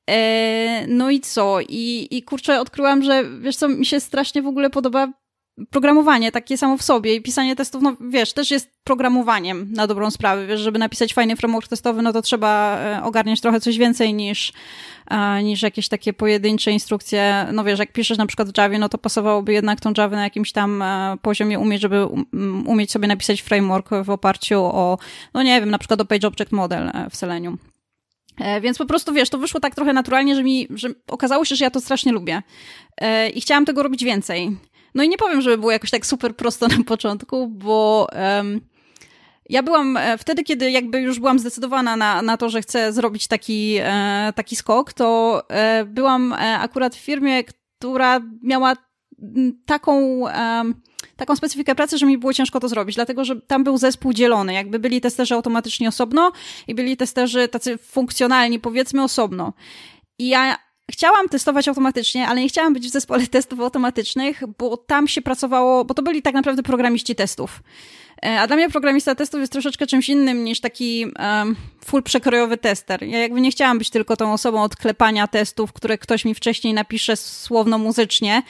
E, 0.09 0.87
no 0.87 1.09
i 1.09 1.19
co? 1.19 1.59
I, 1.69 2.07
I 2.11 2.23
kurczę, 2.23 2.59
odkryłam, 2.59 3.03
że 3.03 3.23
wiesz 3.39 3.55
co, 3.55 3.67
mi 3.67 3.85
się 3.85 3.99
strasznie 3.99 4.41
w 4.41 4.47
ogóle 4.47 4.69
podoba 4.69 5.22
programowanie 5.69 6.31
takie 6.31 6.57
samo 6.57 6.77
w 6.77 6.83
sobie 6.83 7.15
i 7.15 7.21
pisanie 7.21 7.55
testów, 7.55 7.81
no 7.81 7.95
wiesz, 8.01 8.33
też 8.33 8.51
jest 8.51 8.69
programowaniem 8.83 9.67
na 9.71 9.87
dobrą 9.87 10.11
sprawę, 10.11 10.47
wiesz, 10.47 10.61
żeby 10.61 10.79
napisać 10.79 11.13
fajny 11.13 11.35
framework 11.35 11.67
testowy, 11.67 12.01
no 12.01 12.13
to 12.13 12.21
trzeba 12.21 12.77
e, 12.79 13.03
ogarniać 13.03 13.41
trochę 13.41 13.59
coś 13.59 13.77
więcej 13.77 14.13
niż, 14.13 14.53
e, 15.07 15.43
niż 15.43 15.61
jakieś 15.61 15.87
takie 15.87 16.13
pojedyncze 16.13 16.71
instrukcje, 16.71 17.47
no 17.51 17.63
wiesz, 17.63 17.79
jak 17.79 17.93
piszesz 17.93 18.17
na 18.17 18.25
przykład 18.25 18.51
w 18.51 18.57
Javie, 18.57 18.79
no 18.79 18.89
to 18.89 18.97
pasowałoby 18.97 19.53
jednak 19.53 19.81
tą 19.81 19.93
Javę 19.97 20.15
na 20.15 20.23
jakimś 20.23 20.51
tam 20.51 20.81
e, 20.81 21.17
poziomie 21.21 21.59
umieć, 21.59 21.81
żeby 21.81 22.07
umieć 22.65 22.91
sobie 22.91 23.07
napisać 23.07 23.41
framework 23.41 23.89
w 24.03 24.09
oparciu 24.09 24.63
o, 24.63 24.97
no 25.33 25.43
nie 25.43 25.59
wiem, 25.59 25.69
na 25.69 25.77
przykład 25.77 26.01
o 26.01 26.05
Page 26.05 26.27
Object 26.27 26.51
Model 26.51 26.91
w 27.09 27.15
Selenium. 27.15 27.57
Więc 28.61 28.77
po 28.77 28.85
prostu 28.85 29.13
wiesz, 29.13 29.29
to 29.29 29.37
wyszło 29.37 29.59
tak 29.59 29.75
trochę 29.75 29.93
naturalnie, 29.93 30.35
że 30.35 30.43
mi, 30.43 30.67
że 30.69 30.89
okazało 31.07 31.45
się, 31.45 31.55
że 31.55 31.65
ja 31.65 31.71
to 31.71 31.81
strasznie 31.81 32.11
lubię. 32.11 32.41
I 33.33 33.41
chciałam 33.41 33.65
tego 33.65 33.83
robić 33.83 34.03
więcej. 34.03 34.57
No 34.95 35.03
i 35.03 35.09
nie 35.09 35.17
powiem, 35.17 35.41
żeby 35.41 35.57
było 35.57 35.71
jakoś 35.71 35.91
tak 35.91 36.05
super 36.05 36.35
prosto 36.35 36.67
na 36.77 36.83
początku, 36.83 37.47
bo 37.47 38.07
um, 38.37 38.61
ja 39.49 39.63
byłam 39.63 39.97
e, 39.97 40.17
wtedy, 40.17 40.43
kiedy 40.43 40.71
jakby 40.71 41.01
już 41.01 41.19
byłam 41.19 41.39
zdecydowana 41.39 41.95
na, 41.95 42.21
na 42.21 42.37
to, 42.37 42.49
że 42.49 42.61
chcę 42.61 42.93
zrobić 42.93 43.27
taki, 43.27 43.77
e, 43.79 44.33
taki 44.35 44.55
skok, 44.55 44.93
to 44.93 45.41
e, 45.49 45.85
byłam 45.85 46.33
e, 46.33 46.59
akurat 46.59 46.95
w 46.95 46.99
firmie, 46.99 47.43
która 47.43 48.21
miała 48.41 48.75
taką, 49.65 50.23
taką 51.15 51.35
specyfikę 51.35 51.75
pracy, 51.75 51.97
że 51.97 52.05
mi 52.05 52.17
było 52.17 52.33
ciężko 52.33 52.59
to 52.59 52.67
zrobić, 52.67 52.95
dlatego 52.95 53.25
że 53.25 53.41
tam 53.41 53.63
był 53.63 53.77
zespół 53.77 54.13
dzielony. 54.13 54.53
Jakby 54.53 54.79
byli 54.79 55.01
testerzy 55.01 55.35
automatycznie 55.35 55.87
osobno 55.87 56.31
i 56.67 56.75
byli 56.75 56.97
testerzy 56.97 57.47
tacy 57.47 57.77
funkcjonalni, 57.77 58.59
powiedzmy 58.59 59.03
osobno. 59.03 59.53
I 60.19 60.27
ja 60.27 60.57
chciałam 60.93 61.29
testować 61.29 61.67
automatycznie, 61.67 62.27
ale 62.27 62.41
nie 62.41 62.47
chciałam 62.47 62.73
być 62.73 62.87
w 62.87 62.91
zespole 62.91 63.27
testów 63.27 63.59
automatycznych, 63.59 64.43
bo 64.57 64.77
tam 64.77 65.07
się 65.07 65.21
pracowało, 65.21 65.85
bo 65.85 65.93
to 65.93 66.01
byli 66.01 66.21
tak 66.21 66.33
naprawdę 66.33 66.63
programiści 66.63 67.15
testów. 67.15 67.63
E, 68.25 68.41
a 68.41 68.47
dla 68.47 68.55
mnie 68.55 68.69
programista 68.69 69.15
testów 69.15 69.39
jest 69.39 69.51
troszeczkę 69.51 69.87
czymś 69.87 70.09
innym 70.09 70.43
niż 70.43 70.59
taki 70.59 71.05
um, 71.19 71.55
full 71.85 72.03
przekrojowy 72.03 72.57
tester. 72.57 73.03
Ja 73.03 73.19
jakby 73.19 73.41
nie 73.41 73.51
chciałam 73.51 73.77
być 73.77 73.89
tylko 73.89 74.17
tą 74.17 74.33
osobą 74.33 74.63
od 74.63 74.75
klepania 74.75 75.27
testów, 75.27 75.73
które 75.73 75.97
ktoś 75.97 76.25
mi 76.25 76.35
wcześniej 76.35 76.73
napisze 76.73 77.15
słowno-muzycznie, 77.15 78.41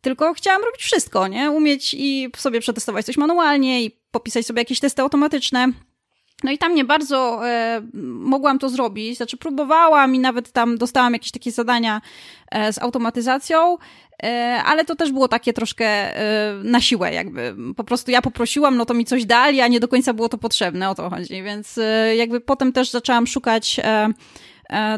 tylko 0.00 0.34
chciałam 0.34 0.62
robić 0.64 0.82
wszystko, 0.82 1.28
nie? 1.28 1.50
Umieć 1.50 1.94
i 1.98 2.30
sobie 2.36 2.60
przetestować 2.60 3.06
coś 3.06 3.16
manualnie 3.16 3.82
i 3.84 3.90
popisać 4.10 4.46
sobie 4.46 4.60
jakieś 4.60 4.80
testy 4.80 5.02
automatyczne. 5.02 5.72
No 6.44 6.50
i 6.50 6.58
tam 6.58 6.74
nie 6.74 6.84
bardzo 6.84 7.48
e, 7.48 7.82
mogłam 8.02 8.58
to 8.58 8.68
zrobić, 8.68 9.16
znaczy 9.16 9.36
próbowałam 9.36 10.14
i 10.14 10.18
nawet 10.18 10.52
tam 10.52 10.78
dostałam 10.78 11.12
jakieś 11.12 11.30
takie 11.30 11.52
zadania 11.52 12.00
e, 12.50 12.72
z 12.72 12.78
automatyzacją, 12.78 13.76
e, 14.22 14.60
ale 14.66 14.84
to 14.84 14.96
też 14.96 15.12
było 15.12 15.28
takie 15.28 15.52
troszkę 15.52 15.86
e, 15.86 16.54
na 16.64 16.80
siłę 16.80 17.12
jakby. 17.12 17.56
Po 17.76 17.84
prostu 17.84 18.10
ja 18.10 18.22
poprosiłam, 18.22 18.76
no 18.76 18.86
to 18.86 18.94
mi 18.94 19.04
coś 19.04 19.24
dali, 19.24 19.60
a 19.60 19.68
nie 19.68 19.80
do 19.80 19.88
końca 19.88 20.12
było 20.14 20.28
to 20.28 20.38
potrzebne, 20.38 20.90
o 20.90 20.94
to 20.94 21.10
chodzi. 21.10 21.42
Więc 21.42 21.78
e, 21.78 22.16
jakby 22.16 22.40
potem 22.40 22.72
też 22.72 22.90
zaczęłam 22.90 23.26
szukać 23.26 23.80
e, 23.84 24.08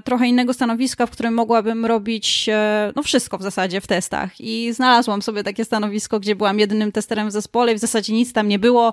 trochę 0.05 0.29
innego 0.29 0.55
stanowiska, 0.55 1.07
w 1.07 1.11
którym 1.11 1.35
mogłabym 1.35 1.87
robić 1.87 2.49
e, 2.49 2.93
no 2.97 3.03
wszystko 3.03 3.39
w 3.39 3.43
zasadzie 3.43 3.81
w 3.81 3.87
testach. 3.87 4.41
I 4.41 4.73
znalazłam 4.73 5.23
sobie 5.23 5.45
takie 5.45 5.65
stanowisko, 5.65 6.21
gdzie 6.21 6.37
byłam 6.37 6.59
jedynym 6.59 6.93
testerem 6.93 7.29
w 7.29 7.33
zespole 7.33 7.73
i 7.73 7.75
w 7.75 7.79
zasadzie 7.79 8.13
nic 8.13 8.33
tam 8.33 8.49
nie 8.49 8.59
było. 8.59 8.93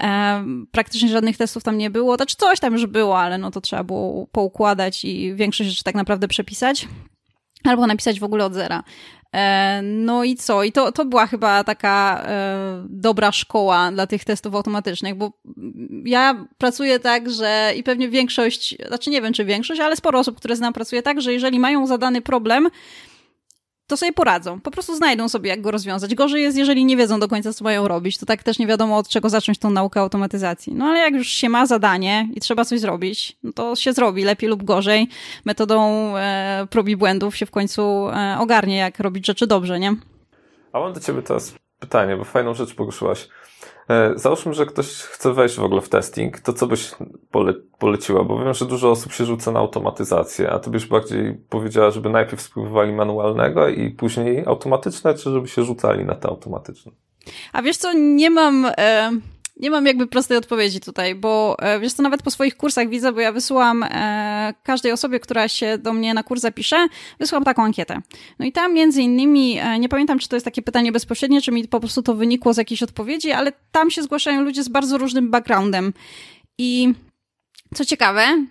E, 0.00 0.44
praktycznie 0.72 1.08
żadnych 1.08 1.36
testów 1.36 1.62
tam 1.62 1.78
nie 1.78 1.90
było. 1.90 2.16
Znaczy 2.16 2.36
coś 2.36 2.60
tam 2.60 2.72
już 2.72 2.86
było, 2.86 3.18
ale 3.18 3.38
no 3.38 3.50
to 3.50 3.60
trzeba 3.60 3.84
było 3.84 4.26
poukładać 4.26 5.04
i 5.04 5.34
większość 5.34 5.70
rzeczy 5.70 5.84
tak 5.84 5.94
naprawdę 5.94 6.28
przepisać. 6.28 6.88
Albo 7.64 7.86
napisać 7.86 8.20
w 8.20 8.24
ogóle 8.24 8.44
od 8.44 8.54
zera. 8.54 8.82
E, 9.34 9.80
no 9.82 10.24
i 10.24 10.36
co? 10.36 10.64
I 10.64 10.72
to, 10.72 10.92
to 10.92 11.04
była 11.04 11.26
chyba 11.26 11.64
taka 11.64 12.24
e, 12.26 12.86
dobra 12.88 13.32
szkoła 13.32 13.92
dla 13.92 14.06
tych 14.06 14.24
testów 14.24 14.54
automatycznych, 14.54 15.14
bo 15.14 15.32
ja 16.04 16.46
pracuję 16.58 17.00
tak, 17.00 17.30
że 17.30 17.72
i 17.76 17.82
pewnie 17.82 18.08
większość, 18.08 18.76
znaczy 18.88 19.10
nie 19.10 19.22
wiem 19.22 19.32
czy 19.32 19.44
większość, 19.44 19.80
ale 19.80 19.96
sporo 19.96 20.18
osób, 20.18 20.36
które 20.36 20.56
znam, 20.56 20.72
pracuje 20.72 21.02
tak, 21.02 21.20
że 21.20 21.32
jeżeli 21.32 21.58
mają 21.58 21.86
zadany 21.86 22.20
problem, 22.20 22.68
to 23.86 23.96
sobie 23.96 24.12
poradzą. 24.12 24.60
Po 24.60 24.70
prostu 24.70 24.96
znajdą 24.96 25.28
sobie, 25.28 25.50
jak 25.50 25.60
go 25.60 25.70
rozwiązać. 25.70 26.14
Gorzej 26.14 26.42
jest, 26.42 26.56
jeżeli 26.56 26.84
nie 26.84 26.96
wiedzą 26.96 27.20
do 27.20 27.28
końca, 27.28 27.52
co 27.52 27.64
mają 27.64 27.88
robić. 27.88 28.18
To 28.18 28.26
tak 28.26 28.42
też 28.42 28.58
nie 28.58 28.66
wiadomo, 28.66 28.96
od 28.96 29.08
czego 29.08 29.30
zacząć 29.30 29.58
tą 29.58 29.70
naukę 29.70 30.00
automatyzacji. 30.00 30.74
No 30.74 30.84
ale 30.84 30.98
jak 30.98 31.14
już 31.14 31.28
się 31.28 31.48
ma 31.48 31.66
zadanie 31.66 32.28
i 32.34 32.40
trzeba 32.40 32.64
coś 32.64 32.80
zrobić, 32.80 33.36
no 33.42 33.52
to 33.52 33.76
się 33.76 33.92
zrobi, 33.92 34.24
lepiej 34.24 34.48
lub 34.48 34.62
gorzej. 34.62 35.08
Metodą 35.44 36.12
e, 36.16 36.66
prób 36.70 36.88
i 36.88 36.96
błędów 36.96 37.36
się 37.36 37.46
w 37.46 37.50
końcu 37.50 38.08
e, 38.08 38.36
ogarnie, 38.40 38.76
jak 38.76 39.00
robić 39.00 39.26
rzeczy 39.26 39.46
dobrze, 39.46 39.80
nie? 39.80 39.94
A 40.72 40.80
mam 40.80 40.92
do 40.92 41.00
ciebie 41.00 41.22
teraz 41.22 41.54
pytanie, 41.78 42.16
bo 42.16 42.24
fajną 42.24 42.54
rzecz 42.54 42.74
poruszyłaś. 42.74 43.28
E, 43.90 44.12
załóżmy, 44.16 44.54
że 44.54 44.66
ktoś 44.66 44.86
chce 44.86 45.32
wejść 45.32 45.56
w 45.56 45.62
ogóle 45.64 45.80
w 45.80 45.88
testing, 45.88 46.40
to 46.40 46.52
co 46.52 46.66
byś 46.66 46.90
pole 47.30 47.54
poleciła? 47.78 48.24
Bo 48.24 48.44
wiem, 48.44 48.54
że 48.54 48.66
dużo 48.66 48.90
osób 48.90 49.12
się 49.12 49.24
rzuca 49.24 49.52
na 49.52 49.58
automatyzację, 49.58 50.50
a 50.50 50.58
ty 50.58 50.70
byś 50.70 50.86
bardziej 50.86 51.34
powiedziała, 51.48 51.90
żeby 51.90 52.10
najpierw 52.10 52.42
spróbowali 52.42 52.92
manualnego 52.92 53.68
i 53.68 53.90
później 53.90 54.44
automatyczne, 54.46 55.14
czy 55.14 55.30
żeby 55.30 55.48
się 55.48 55.64
rzucali 55.64 56.04
na 56.04 56.14
te 56.14 56.28
automatyczne? 56.28 56.92
A 57.52 57.62
wiesz 57.62 57.76
co, 57.76 57.92
nie 57.92 58.30
mam... 58.30 58.66
E 58.78 59.10
nie 59.56 59.70
mam 59.70 59.86
jakby 59.86 60.06
prostej 60.06 60.36
odpowiedzi 60.36 60.80
tutaj, 60.80 61.14
bo 61.14 61.56
e, 61.58 61.80
wiesz 61.80 61.92
co, 61.92 62.02
nawet 62.02 62.22
po 62.22 62.30
swoich 62.30 62.56
kursach 62.56 62.88
widzę, 62.88 63.12
bo 63.12 63.20
ja 63.20 63.32
wysyłam 63.32 63.82
e, 63.82 64.54
każdej 64.62 64.92
osobie, 64.92 65.20
która 65.20 65.48
się 65.48 65.78
do 65.78 65.92
mnie 65.92 66.14
na 66.14 66.22
kurs 66.22 66.42
zapisze, 66.42 66.86
wysyłam 67.18 67.44
taką 67.44 67.64
ankietę. 67.64 68.00
No 68.38 68.46
i 68.46 68.52
tam 68.52 68.74
między 68.74 69.02
innymi, 69.02 69.58
e, 69.58 69.78
nie 69.78 69.88
pamiętam, 69.88 70.18
czy 70.18 70.28
to 70.28 70.36
jest 70.36 70.44
takie 70.44 70.62
pytanie 70.62 70.92
bezpośrednie, 70.92 71.42
czy 71.42 71.52
mi 71.52 71.68
po 71.68 71.80
prostu 71.80 72.02
to 72.02 72.14
wynikło 72.14 72.54
z 72.54 72.56
jakiejś 72.56 72.82
odpowiedzi, 72.82 73.32
ale 73.32 73.52
tam 73.72 73.90
się 73.90 74.02
zgłaszają 74.02 74.42
ludzie 74.42 74.62
z 74.62 74.68
bardzo 74.68 74.98
różnym 74.98 75.30
backgroundem. 75.30 75.92
I 76.58 76.92
co 77.74 77.84
ciekawe, 77.84 78.46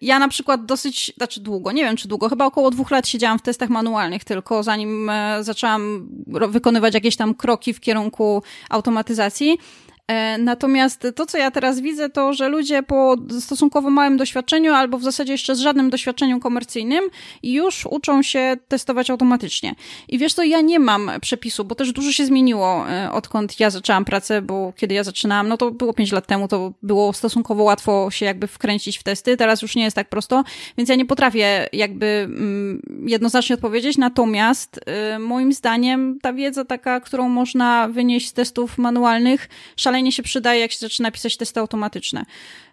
ja 0.00 0.18
na 0.18 0.28
przykład 0.28 0.66
dosyć, 0.66 1.12
znaczy 1.16 1.40
długo, 1.40 1.72
nie 1.72 1.84
wiem 1.84 1.96
czy 1.96 2.08
długo, 2.08 2.28
chyba 2.28 2.46
około 2.46 2.70
dwóch 2.70 2.90
lat 2.90 3.08
siedziałam 3.08 3.38
w 3.38 3.42
testach 3.42 3.68
manualnych 3.68 4.24
tylko, 4.24 4.62
zanim 4.62 5.10
zaczęłam 5.40 6.08
wykonywać 6.26 6.94
jakieś 6.94 7.16
tam 7.16 7.34
kroki 7.34 7.74
w 7.74 7.80
kierunku 7.80 8.42
automatyzacji. 8.70 9.58
E, 10.08 10.38
natomiast 10.38 11.06
to, 11.14 11.26
co 11.26 11.38
ja 11.38 11.50
teraz 11.50 11.80
widzę, 11.80 12.10
to, 12.10 12.32
że 12.32 12.48
ludzie 12.48 12.82
po 12.82 13.16
stosunkowo 13.40 13.90
małym 13.90 14.16
doświadczeniu, 14.16 14.72
albo 14.72 14.98
w 14.98 15.02
zasadzie 15.02 15.32
jeszcze 15.32 15.56
z 15.56 15.60
żadnym 15.60 15.90
doświadczeniu 15.90 16.40
komercyjnym, 16.40 17.04
już 17.42 17.86
uczą 17.90 18.22
się 18.22 18.56
testować 18.68 19.10
automatycznie. 19.10 19.74
I 20.08 20.18
wiesz 20.18 20.34
co, 20.34 20.42
ja 20.42 20.60
nie 20.60 20.78
mam 20.78 21.10
przepisu, 21.20 21.64
bo 21.64 21.74
też 21.74 21.92
dużo 21.92 22.12
się 22.12 22.26
zmieniło, 22.26 22.90
e, 22.90 23.12
odkąd 23.12 23.60
ja 23.60 23.70
zaczęłam 23.70 24.04
pracę, 24.04 24.42
bo 24.42 24.72
kiedy 24.76 24.94
ja 24.94 25.04
zaczynałam, 25.04 25.48
no 25.48 25.56
to 25.56 25.70
było 25.70 25.92
5 25.92 26.12
lat 26.12 26.26
temu, 26.26 26.48
to 26.48 26.72
było 26.82 27.12
stosunkowo 27.12 27.62
łatwo 27.62 28.10
się 28.10 28.26
jakby 28.26 28.46
wkręcić 28.46 28.98
w 28.98 29.02
testy, 29.02 29.36
teraz 29.36 29.62
już 29.62 29.76
nie 29.76 29.84
jest 29.84 29.96
tak 29.96 30.08
prosto, 30.08 30.44
więc 30.78 30.88
ja 30.88 30.96
nie 30.96 31.06
potrafię 31.06 31.68
jakby 31.72 32.06
mm, 32.06 32.82
jednoznacznie 33.06 33.54
odpowiedzieć, 33.54 33.98
natomiast 33.98 34.80
y, 35.14 35.18
moim 35.18 35.52
zdaniem 35.52 36.18
ta 36.22 36.32
wiedza 36.32 36.64
taka, 36.64 37.00
którą 37.00 37.28
można 37.28 37.88
wynieść 37.88 38.28
z 38.28 38.32
testów 38.32 38.78
manualnych, 38.78 39.48
szalenie 39.94 40.12
się 40.12 40.22
przydaje, 40.22 40.60
jak 40.60 40.72
się 40.72 40.78
zaczyna 40.78 41.10
pisać 41.10 41.36
testy 41.36 41.60
automatyczne. 41.60 42.24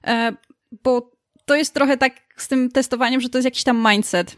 E, 0.08 0.34
bo 0.84 1.12
to 1.46 1.56
jest 1.56 1.74
trochę 1.74 1.98
tak 1.98 2.14
z 2.38 2.48
tym 2.48 2.72
testowaniem, 2.72 3.22
że 3.22 3.30
to 3.30 3.38
jest 3.38 3.46
jakiś 3.46 3.64
tam 3.64 3.88
mindset. 3.92 4.36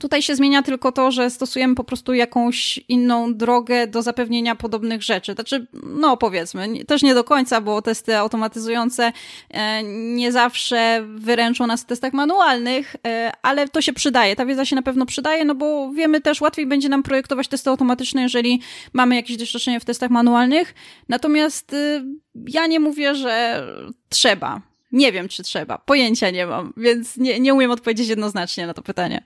Tutaj 0.00 0.22
się 0.22 0.36
zmienia 0.36 0.62
tylko 0.62 0.92
to, 0.92 1.10
że 1.10 1.30
stosujemy 1.30 1.74
po 1.74 1.84
prostu 1.84 2.14
jakąś 2.14 2.80
inną 2.88 3.34
drogę 3.34 3.86
do 3.86 4.02
zapewnienia 4.02 4.54
podobnych 4.54 5.02
rzeczy. 5.02 5.34
Znaczy, 5.34 5.66
no 5.82 6.16
powiedzmy, 6.16 6.84
też 6.84 7.02
nie 7.02 7.14
do 7.14 7.24
końca, 7.24 7.60
bo 7.60 7.82
testy 7.82 8.16
automatyzujące 8.16 9.12
e, 9.50 9.82
nie 10.14 10.32
zawsze 10.32 11.04
wyręczą 11.14 11.66
nas 11.66 11.82
w 11.82 11.86
testach 11.86 12.12
manualnych, 12.12 12.96
e, 13.06 13.32
ale 13.42 13.68
to 13.68 13.82
się 13.82 13.92
przydaje. 13.92 14.36
Ta 14.36 14.46
wiedza 14.46 14.64
się 14.64 14.76
na 14.76 14.82
pewno 14.82 15.06
przydaje, 15.06 15.44
no 15.44 15.54
bo 15.54 15.90
wiemy 15.92 16.20
też, 16.20 16.40
łatwiej 16.40 16.66
będzie 16.66 16.88
nam 16.88 17.02
projektować 17.02 17.48
testy 17.48 17.70
automatyczne, 17.70 18.22
jeżeli 18.22 18.60
mamy 18.92 19.14
jakieś 19.14 19.36
doświadczenie 19.36 19.80
w 19.80 19.84
testach 19.84 20.10
manualnych. 20.10 20.74
Natomiast 21.08 21.72
y, 21.72 22.04
ja 22.48 22.66
nie 22.66 22.80
mówię, 22.80 23.14
że 23.14 23.66
trzeba. 24.08 24.60
Nie 24.92 25.12
wiem, 25.12 25.28
czy 25.28 25.42
trzeba. 25.42 25.78
Pojęcia 25.78 26.30
nie 26.30 26.46
mam, 26.46 26.72
więc 26.76 27.16
nie, 27.16 27.40
nie 27.40 27.54
umiem 27.54 27.70
odpowiedzieć 27.70 28.08
jednoznacznie 28.08 28.66
na 28.66 28.74
to 28.74 28.82
pytanie. 28.82 29.24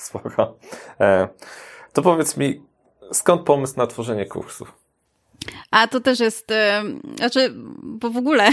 Spoko. 0.06 0.58
E, 1.00 1.28
to 1.92 2.02
powiedz 2.02 2.36
mi, 2.36 2.62
skąd 3.12 3.42
pomysł 3.42 3.74
na 3.76 3.86
tworzenie 3.86 4.26
kursów? 4.26 4.72
A 5.70 5.86
to 5.88 6.00
też 6.00 6.20
jest, 6.20 6.50
e, 6.50 6.82
znaczy, 7.16 7.52
bo 7.82 8.10
w 8.10 8.16
ogóle 8.16 8.50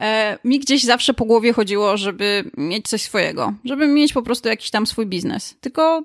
e, 0.00 0.38
mi 0.44 0.58
gdzieś 0.58 0.84
zawsze 0.84 1.14
po 1.14 1.24
głowie 1.24 1.52
chodziło, 1.52 1.96
żeby 1.96 2.50
mieć 2.56 2.88
coś 2.88 3.02
swojego, 3.02 3.52
żeby 3.64 3.86
mieć 3.86 4.12
po 4.12 4.22
prostu 4.22 4.48
jakiś 4.48 4.70
tam 4.70 4.86
swój 4.86 5.06
biznes. 5.06 5.56
Tylko 5.60 6.02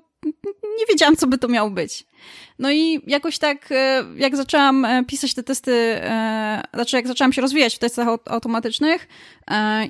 nie 0.78 0.86
wiedziałam, 0.88 1.16
co 1.16 1.26
by 1.26 1.38
to 1.38 1.48
miało 1.48 1.70
być. 1.70 2.04
No 2.58 2.70
i 2.70 3.00
jakoś 3.06 3.38
tak, 3.38 3.68
jak 4.16 4.36
zaczęłam 4.36 4.86
pisać 5.08 5.34
te 5.34 5.42
testy, 5.42 6.00
znaczy 6.74 6.96
jak 6.96 7.08
zaczęłam 7.08 7.32
się 7.32 7.42
rozwijać 7.42 7.76
w 7.76 7.78
testach 7.78 8.08
automatycznych 8.24 9.08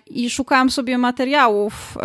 i 0.07 0.31
szukałam 0.31 0.71
sobie 0.71 0.99
materiałów, 0.99 1.99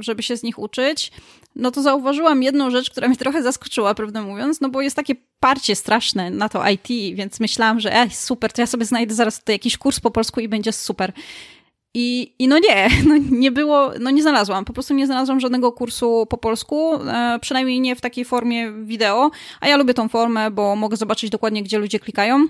żeby 0.00 0.22
się 0.22 0.36
z 0.36 0.42
nich 0.42 0.58
uczyć, 0.58 1.12
no 1.58 1.70
to 1.70 1.82
zauważyłam 1.82 2.42
jedną 2.42 2.70
rzecz, 2.70 2.90
która 2.90 3.08
mnie 3.08 3.16
trochę 3.16 3.42
zaskoczyła, 3.42 3.94
prawdę 3.94 4.22
mówiąc, 4.22 4.60
no 4.60 4.68
bo 4.68 4.80
jest 4.80 4.96
takie 4.96 5.14
parcie 5.40 5.76
straszne 5.76 6.30
na 6.30 6.48
to 6.48 6.68
IT, 6.68 7.16
więc 7.16 7.40
myślałam, 7.40 7.80
że 7.80 7.96
ej, 7.96 8.10
super, 8.10 8.52
to 8.52 8.62
ja 8.62 8.66
sobie 8.66 8.84
znajdę 8.84 9.14
zaraz 9.14 9.38
tutaj 9.38 9.54
jakiś 9.54 9.78
kurs 9.78 10.00
po 10.00 10.10
polsku 10.10 10.40
i 10.40 10.48
będzie 10.48 10.72
super. 10.72 11.12
I, 11.94 12.34
I 12.38 12.48
no 12.48 12.58
nie, 12.58 12.88
no 13.08 13.14
nie 13.30 13.52
było, 13.52 13.90
no 14.00 14.10
nie 14.10 14.22
znalazłam, 14.22 14.64
po 14.64 14.72
prostu 14.72 14.94
nie 14.94 15.06
znalazłam 15.06 15.40
żadnego 15.40 15.72
kursu 15.72 16.26
po 16.30 16.38
polsku, 16.38 16.94
e, 16.94 17.38
przynajmniej 17.40 17.80
nie 17.80 17.96
w 17.96 18.00
takiej 18.00 18.24
formie 18.24 18.72
wideo, 18.72 19.30
a 19.60 19.68
ja 19.68 19.76
lubię 19.76 19.94
tą 19.94 20.08
formę, 20.08 20.50
bo 20.50 20.76
mogę 20.76 20.96
zobaczyć 20.96 21.30
dokładnie, 21.30 21.62
gdzie 21.62 21.78
ludzie 21.78 22.00
klikają. 22.00 22.46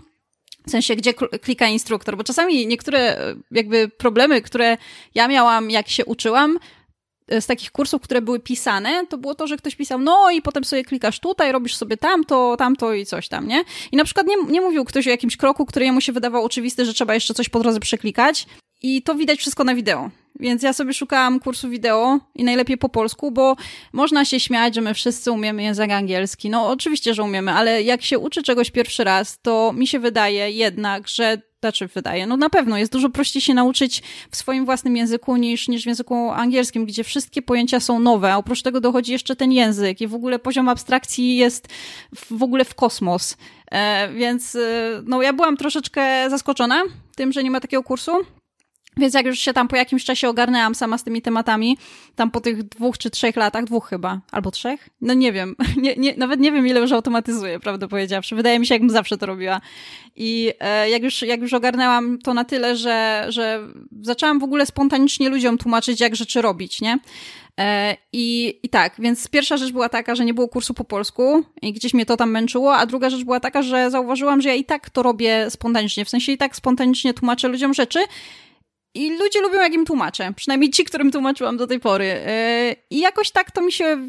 W 0.66 0.70
sensie, 0.70 0.96
gdzie 0.96 1.14
klika 1.14 1.68
instruktor, 1.68 2.16
bo 2.16 2.24
czasami 2.24 2.66
niektóre 2.66 2.98
e, 2.98 3.34
jakby 3.50 3.88
problemy, 3.88 4.42
które 4.42 4.76
ja 5.14 5.28
miałam, 5.28 5.70
jak 5.70 5.88
się 5.88 6.04
uczyłam, 6.04 6.58
z 7.40 7.46
takich 7.46 7.70
kursów, 7.70 8.02
które 8.02 8.22
były 8.22 8.40
pisane, 8.40 9.06
to 9.06 9.18
było 9.18 9.34
to, 9.34 9.46
że 9.46 9.56
ktoś 9.56 9.76
pisał, 9.76 9.98
no 9.98 10.30
i 10.30 10.42
potem 10.42 10.64
sobie 10.64 10.84
klikasz 10.84 11.20
tutaj, 11.20 11.52
robisz 11.52 11.76
sobie 11.76 11.96
tamto, 11.96 12.56
tamto 12.58 12.94
i 12.94 13.06
coś 13.06 13.28
tam, 13.28 13.48
nie? 13.48 13.64
I 13.92 13.96
na 13.96 14.04
przykład 14.04 14.26
nie, 14.26 14.36
nie 14.48 14.60
mówił 14.60 14.84
ktoś 14.84 15.06
o 15.06 15.10
jakimś 15.10 15.36
kroku, 15.36 15.66
który 15.66 15.84
jemu 15.84 16.00
się 16.00 16.12
wydawał 16.12 16.44
oczywisty, 16.44 16.84
że 16.84 16.94
trzeba 16.94 17.14
jeszcze 17.14 17.34
coś 17.34 17.48
po 17.48 17.60
drodze 17.60 17.80
przeklikać. 17.80 18.46
I 18.82 19.02
to 19.02 19.14
widać 19.14 19.38
wszystko 19.38 19.64
na 19.64 19.74
wideo. 19.74 20.10
Więc 20.40 20.62
ja 20.62 20.72
sobie 20.72 20.94
szukałam 20.94 21.40
kursu 21.40 21.68
wideo 21.68 22.18
i 22.34 22.44
najlepiej 22.44 22.78
po 22.78 22.88
polsku, 22.88 23.30
bo 23.30 23.56
można 23.92 24.24
się 24.24 24.40
śmiać, 24.40 24.74
że 24.74 24.80
my 24.80 24.94
wszyscy 24.94 25.32
umiemy 25.32 25.62
język 25.62 25.90
angielski. 25.90 26.50
No 26.50 26.68
oczywiście, 26.68 27.14
że 27.14 27.22
umiemy, 27.22 27.52
ale 27.52 27.82
jak 27.82 28.02
się 28.02 28.18
uczy 28.18 28.42
czegoś 28.42 28.70
pierwszy 28.70 29.04
raz, 29.04 29.38
to 29.42 29.72
mi 29.72 29.86
się 29.86 29.98
wydaje 29.98 30.50
jednak, 30.50 31.08
że 31.08 31.48
znaczy 31.60 31.88
wydaje, 31.88 32.26
no 32.26 32.36
na 32.36 32.50
pewno 32.50 32.78
jest 32.78 32.92
dużo 32.92 33.10
prościej 33.10 33.42
się 33.42 33.54
nauczyć 33.54 34.02
w 34.30 34.36
swoim 34.36 34.64
własnym 34.64 34.96
języku 34.96 35.36
niż, 35.36 35.68
niż 35.68 35.82
w 35.82 35.86
języku 35.86 36.30
angielskim, 36.30 36.86
gdzie 36.86 37.04
wszystkie 37.04 37.42
pojęcia 37.42 37.80
są 37.80 37.98
nowe, 37.98 38.32
a 38.32 38.36
oprócz 38.36 38.62
tego 38.62 38.80
dochodzi 38.80 39.12
jeszcze 39.12 39.36
ten 39.36 39.52
język 39.52 40.00
i 40.00 40.06
w 40.06 40.14
ogóle 40.14 40.38
poziom 40.38 40.68
abstrakcji 40.68 41.36
jest 41.36 41.68
w 42.30 42.42
ogóle 42.42 42.64
w 42.64 42.74
kosmos. 42.74 43.36
E, 43.70 44.12
więc 44.12 44.54
e, 44.54 45.02
no 45.04 45.22
ja 45.22 45.32
byłam 45.32 45.56
troszeczkę 45.56 46.30
zaskoczona 46.30 46.82
tym, 47.16 47.32
że 47.32 47.44
nie 47.44 47.50
ma 47.50 47.60
takiego 47.60 47.82
kursu. 47.82 48.12
Więc 48.98 49.14
jak 49.14 49.26
już 49.26 49.38
się 49.38 49.52
tam 49.52 49.68
po 49.68 49.76
jakimś 49.76 50.04
czasie 50.04 50.28
ogarnęłam 50.28 50.74
sama 50.74 50.98
z 50.98 51.04
tymi 51.04 51.22
tematami, 51.22 51.78
tam 52.16 52.30
po 52.30 52.40
tych 52.40 52.62
dwóch 52.62 52.98
czy 52.98 53.10
trzech 53.10 53.36
latach, 53.36 53.64
dwóch 53.64 53.88
chyba, 53.88 54.20
albo 54.30 54.50
trzech? 54.50 54.88
No 55.00 55.14
nie 55.14 55.32
wiem, 55.32 55.56
nie, 55.82 55.96
nie, 55.96 56.16
nawet 56.16 56.40
nie 56.40 56.52
wiem 56.52 56.66
ile 56.66 56.80
już 56.80 56.92
automatyzuję, 56.92 57.60
prawdę 57.60 57.88
powiedziawszy. 57.88 58.36
Wydaje 58.36 58.58
mi 58.58 58.66
się, 58.66 58.74
jakbym 58.74 58.90
zawsze 58.90 59.18
to 59.18 59.26
robiła. 59.26 59.60
I 60.16 60.52
e, 60.60 60.90
jak, 60.90 61.02
już, 61.02 61.22
jak 61.22 61.40
już 61.40 61.54
ogarnęłam 61.54 62.18
to 62.18 62.34
na 62.34 62.44
tyle, 62.44 62.76
że, 62.76 63.26
że 63.28 63.60
zaczęłam 64.02 64.38
w 64.38 64.44
ogóle 64.44 64.66
spontanicznie 64.66 65.28
ludziom 65.28 65.58
tłumaczyć, 65.58 66.00
jak 66.00 66.16
rzeczy 66.16 66.42
robić, 66.42 66.80
nie? 66.80 66.98
E, 67.60 67.96
I, 68.12 68.58
I 68.62 68.68
tak, 68.68 68.94
więc 68.98 69.28
pierwsza 69.28 69.56
rzecz 69.56 69.72
była 69.72 69.88
taka, 69.88 70.14
że 70.14 70.24
nie 70.24 70.34
było 70.34 70.48
kursu 70.48 70.74
po 70.74 70.84
polsku 70.84 71.44
i 71.62 71.72
gdzieś 71.72 71.94
mnie 71.94 72.06
to 72.06 72.16
tam 72.16 72.30
męczyło, 72.30 72.76
a 72.76 72.86
druga 72.86 73.10
rzecz 73.10 73.24
była 73.24 73.40
taka, 73.40 73.62
że 73.62 73.90
zauważyłam, 73.90 74.42
że 74.42 74.48
ja 74.48 74.54
i 74.54 74.64
tak 74.64 74.90
to 74.90 75.02
robię 75.02 75.50
spontanicznie, 75.50 76.04
w 76.04 76.08
sensie 76.08 76.32
i 76.32 76.38
tak 76.38 76.56
spontanicznie 76.56 77.14
tłumaczę 77.14 77.48
ludziom 77.48 77.74
rzeczy 77.74 77.98
i 78.94 79.18
ludzie 79.18 79.40
lubią, 79.40 79.60
jak 79.60 79.72
im 79.72 79.84
tłumaczę. 79.84 80.32
Przynajmniej 80.36 80.70
ci, 80.70 80.84
którym 80.84 81.12
tłumaczyłam 81.12 81.56
do 81.56 81.66
tej 81.66 81.80
pory. 81.80 82.04
Yy, 82.04 82.76
I 82.90 83.00
jakoś 83.00 83.30
tak 83.30 83.50
to 83.50 83.60
mi 83.60 83.72
się 83.72 84.08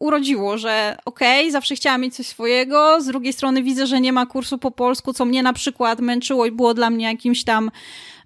urodziło, 0.00 0.58
że 0.58 0.96
okej, 1.04 1.40
okay, 1.40 1.52
zawsze 1.52 1.74
chciałam 1.74 2.00
mieć 2.00 2.14
coś 2.14 2.26
swojego. 2.26 3.00
Z 3.00 3.06
drugiej 3.06 3.32
strony 3.32 3.62
widzę, 3.62 3.86
że 3.86 4.00
nie 4.00 4.12
ma 4.12 4.26
kursu 4.26 4.58
po 4.58 4.70
polsku, 4.70 5.12
co 5.12 5.24
mnie 5.24 5.42
na 5.42 5.52
przykład 5.52 6.00
męczyło 6.00 6.46
i 6.46 6.50
było 6.50 6.74
dla 6.74 6.90
mnie 6.90 7.04
jakimś 7.06 7.44
tam 7.44 7.70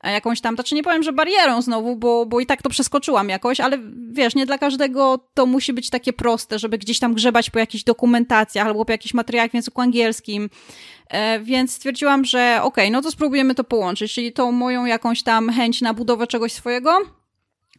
jakąś 0.08 0.40
tam, 0.40 0.54
znaczy 0.54 0.74
nie 0.74 0.82
powiem, 0.82 1.02
że 1.02 1.12
barierą 1.12 1.62
znowu, 1.62 1.96
bo, 1.96 2.26
bo 2.26 2.40
i 2.40 2.46
tak 2.46 2.62
to 2.62 2.70
przeskoczyłam 2.70 3.28
jakoś, 3.28 3.60
ale 3.60 3.78
wiesz, 4.12 4.34
nie 4.34 4.46
dla 4.46 4.58
każdego 4.58 5.28
to 5.34 5.46
musi 5.46 5.72
być 5.72 5.90
takie 5.90 6.12
proste, 6.12 6.58
żeby 6.58 6.78
gdzieś 6.78 6.98
tam 6.98 7.14
grzebać 7.14 7.50
po 7.50 7.58
jakichś 7.58 7.84
dokumentacjach 7.84 8.66
albo 8.66 8.84
po 8.84 8.92
jakichś 8.92 9.14
materiałach 9.14 9.50
w 9.50 9.54
języku 9.54 9.80
angielskim. 9.80 10.50
E, 11.08 11.40
więc 11.40 11.72
stwierdziłam, 11.72 12.24
że 12.24 12.58
okej, 12.62 12.84
okay, 12.84 12.90
no 12.90 13.02
to 13.02 13.10
spróbujemy 13.10 13.54
to 13.54 13.64
połączyć, 13.64 14.12
czyli 14.12 14.32
tą 14.32 14.52
moją 14.52 14.84
jakąś 14.84 15.22
tam 15.22 15.50
chęć 15.50 15.80
na 15.80 15.94
budowę 15.94 16.26
czegoś 16.26 16.52
swojego 16.52 16.98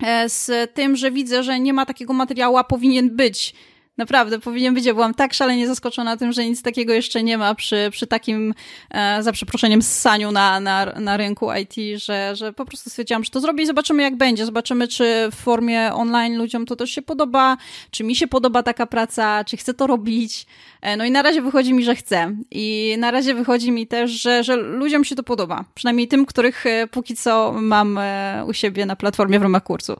e, 0.04 0.30
z 0.30 0.74
tym, 0.74 0.96
że 0.96 1.12
widzę, 1.12 1.44
że 1.44 1.60
nie 1.60 1.74
ma 1.74 1.86
takiego 1.86 2.14
materiału, 2.14 2.58
a 2.58 2.64
powinien 2.64 3.16
być 3.16 3.54
Naprawdę, 3.98 4.40
powinien 4.40 4.74
być. 4.74 4.86
Ja 4.86 4.94
byłam 4.94 5.14
tak 5.14 5.34
szalenie 5.34 5.68
zaskoczona 5.68 6.18
tym, 6.18 6.32
że 6.32 6.46
nic 6.46 6.62
takiego 6.62 6.94
jeszcze 6.94 7.24
nie 7.24 7.38
ma 7.38 7.56
przy, 7.56 7.88
przy 7.92 8.08
takim, 8.08 8.54
e, 8.90 9.24
za 9.24 9.32
przeproszeniem, 9.32 9.82
ssaniu 9.82 10.32
na, 10.32 10.60
na, 10.60 10.86
na 10.86 11.18
rynku 11.18 11.48
IT, 11.54 12.02
że, 12.02 12.36
że 12.36 12.54
po 12.54 12.66
prostu 12.66 12.90
stwierdziłam, 12.90 13.24
że 13.24 13.30
to 13.30 13.40
zrobię 13.40 13.64
i 13.64 13.68
zobaczymy, 13.68 14.04
jak 14.04 14.16
będzie. 14.16 14.46
Zobaczymy, 14.46 14.88
czy 14.88 15.30
w 15.32 15.36
formie 15.36 15.94
online 15.94 16.38
ludziom 16.38 16.66
to 16.66 16.76
też 16.76 16.92
się 16.92 17.02
podoba, 17.02 17.58
czy 17.92 18.04
mi 18.04 18.16
się 18.16 18.28
podoba 18.28 18.64
taka 18.64 18.86
praca, 18.86 19.44
czy 19.44 19.58
chcę 19.58 19.74
to 19.74 19.88
robić. 19.88 20.46
E, 20.82 20.98
no 20.98 21.06
i 21.06 21.12
na 21.12 21.22
razie 21.22 21.42
wychodzi 21.42 21.74
mi, 21.74 21.84
że 21.84 21.96
chcę. 21.96 22.36
I 22.52 22.96
na 23.00 23.12
razie 23.12 23.34
wychodzi 23.34 23.72
mi 23.72 23.88
też, 23.88 24.12
że, 24.12 24.44
że 24.44 24.56
ludziom 24.56 25.04
się 25.04 25.16
to 25.16 25.24
podoba. 25.24 25.66
Przynajmniej 25.74 26.08
tym, 26.08 26.26
których 26.26 26.66
e, 26.66 26.88
póki 26.88 27.16
co 27.16 27.54
mam 27.62 27.98
e, 27.98 28.46
u 28.48 28.54
siebie 28.54 28.86
na 28.86 28.96
platformie 28.96 29.40
w 29.40 29.42
ramach 29.42 29.64
kursu 29.64 29.98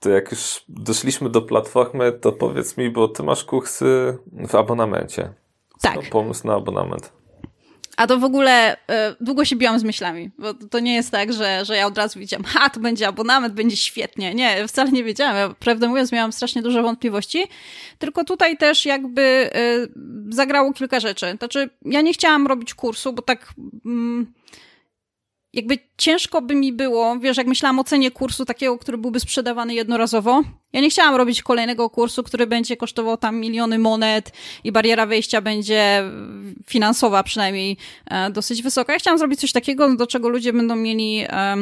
to 0.00 0.10
jak 0.10 0.30
już 0.30 0.64
doszliśmy 0.68 1.30
do 1.30 1.42
platformy, 1.42 2.12
to 2.12 2.32
powiedz 2.32 2.76
mi, 2.76 2.90
bo 2.90 3.08
ty 3.08 3.22
masz 3.22 3.44
kursy 3.44 4.18
w 4.48 4.54
abonamencie. 4.54 5.32
Co 5.78 5.88
tak. 5.88 6.10
Pomysł 6.10 6.46
na 6.46 6.54
abonament. 6.54 7.12
A 7.96 8.06
to 8.06 8.18
w 8.18 8.24
ogóle 8.24 8.74
y, 8.74 8.76
długo 9.20 9.44
się 9.44 9.56
biłam 9.56 9.78
z 9.78 9.84
myślami, 9.84 10.30
bo 10.38 10.54
to 10.54 10.78
nie 10.78 10.94
jest 10.94 11.10
tak, 11.10 11.32
że, 11.32 11.64
że 11.64 11.76
ja 11.76 11.86
od 11.86 11.98
razu 11.98 12.18
widziałam, 12.18 12.44
ha, 12.44 12.70
to 12.70 12.80
będzie 12.80 13.08
abonament, 13.08 13.54
będzie 13.54 13.76
świetnie. 13.76 14.34
Nie, 14.34 14.68
wcale 14.68 14.90
nie 14.90 15.04
wiedziałam. 15.04 15.36
Ja, 15.36 15.54
prawdę 15.58 15.88
mówiąc, 15.88 16.12
miałam 16.12 16.32
strasznie 16.32 16.62
dużo 16.62 16.82
wątpliwości. 16.82 17.44
Tylko 17.98 18.24
tutaj 18.24 18.56
też 18.56 18.86
jakby 18.86 19.50
y, 19.56 20.34
zagrało 20.34 20.72
kilka 20.72 21.00
rzeczy. 21.00 21.34
Znaczy, 21.38 21.70
ja 21.84 22.00
nie 22.00 22.12
chciałam 22.12 22.46
robić 22.46 22.74
kursu, 22.74 23.12
bo 23.12 23.22
tak... 23.22 23.54
Mm, 23.84 24.32
jakby 25.56 25.78
ciężko 25.96 26.42
by 26.42 26.54
mi 26.54 26.72
było, 26.72 27.18
wiesz, 27.18 27.36
jak 27.36 27.46
myślałam 27.46 27.78
o 27.78 27.84
cenie 27.84 28.10
kursu 28.10 28.44
takiego, 28.44 28.78
który 28.78 28.98
byłby 28.98 29.20
sprzedawany 29.20 29.74
jednorazowo, 29.74 30.42
ja 30.72 30.80
nie 30.80 30.90
chciałam 30.90 31.14
robić 31.14 31.42
kolejnego 31.42 31.90
kursu, 31.90 32.22
który 32.22 32.46
będzie 32.46 32.76
kosztował 32.76 33.16
tam 33.16 33.40
miliony 33.40 33.78
monet 33.78 34.32
i 34.64 34.72
bariera 34.72 35.06
wejścia 35.06 35.40
będzie 35.40 36.02
finansowa 36.66 37.22
przynajmniej 37.22 37.76
e, 38.06 38.30
dosyć 38.30 38.62
wysoka. 38.62 38.92
Ja 38.92 38.98
chciałam 38.98 39.18
zrobić 39.18 39.40
coś 39.40 39.52
takiego, 39.52 39.96
do 39.96 40.06
czego 40.06 40.28
ludzie 40.28 40.52
będą 40.52 40.76
mieli 40.76 41.24
e, 41.28 41.56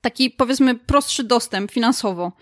taki, 0.00 0.30
powiedzmy, 0.30 0.74
prostszy 0.74 1.24
dostęp 1.24 1.70
finansowo. 1.70 2.32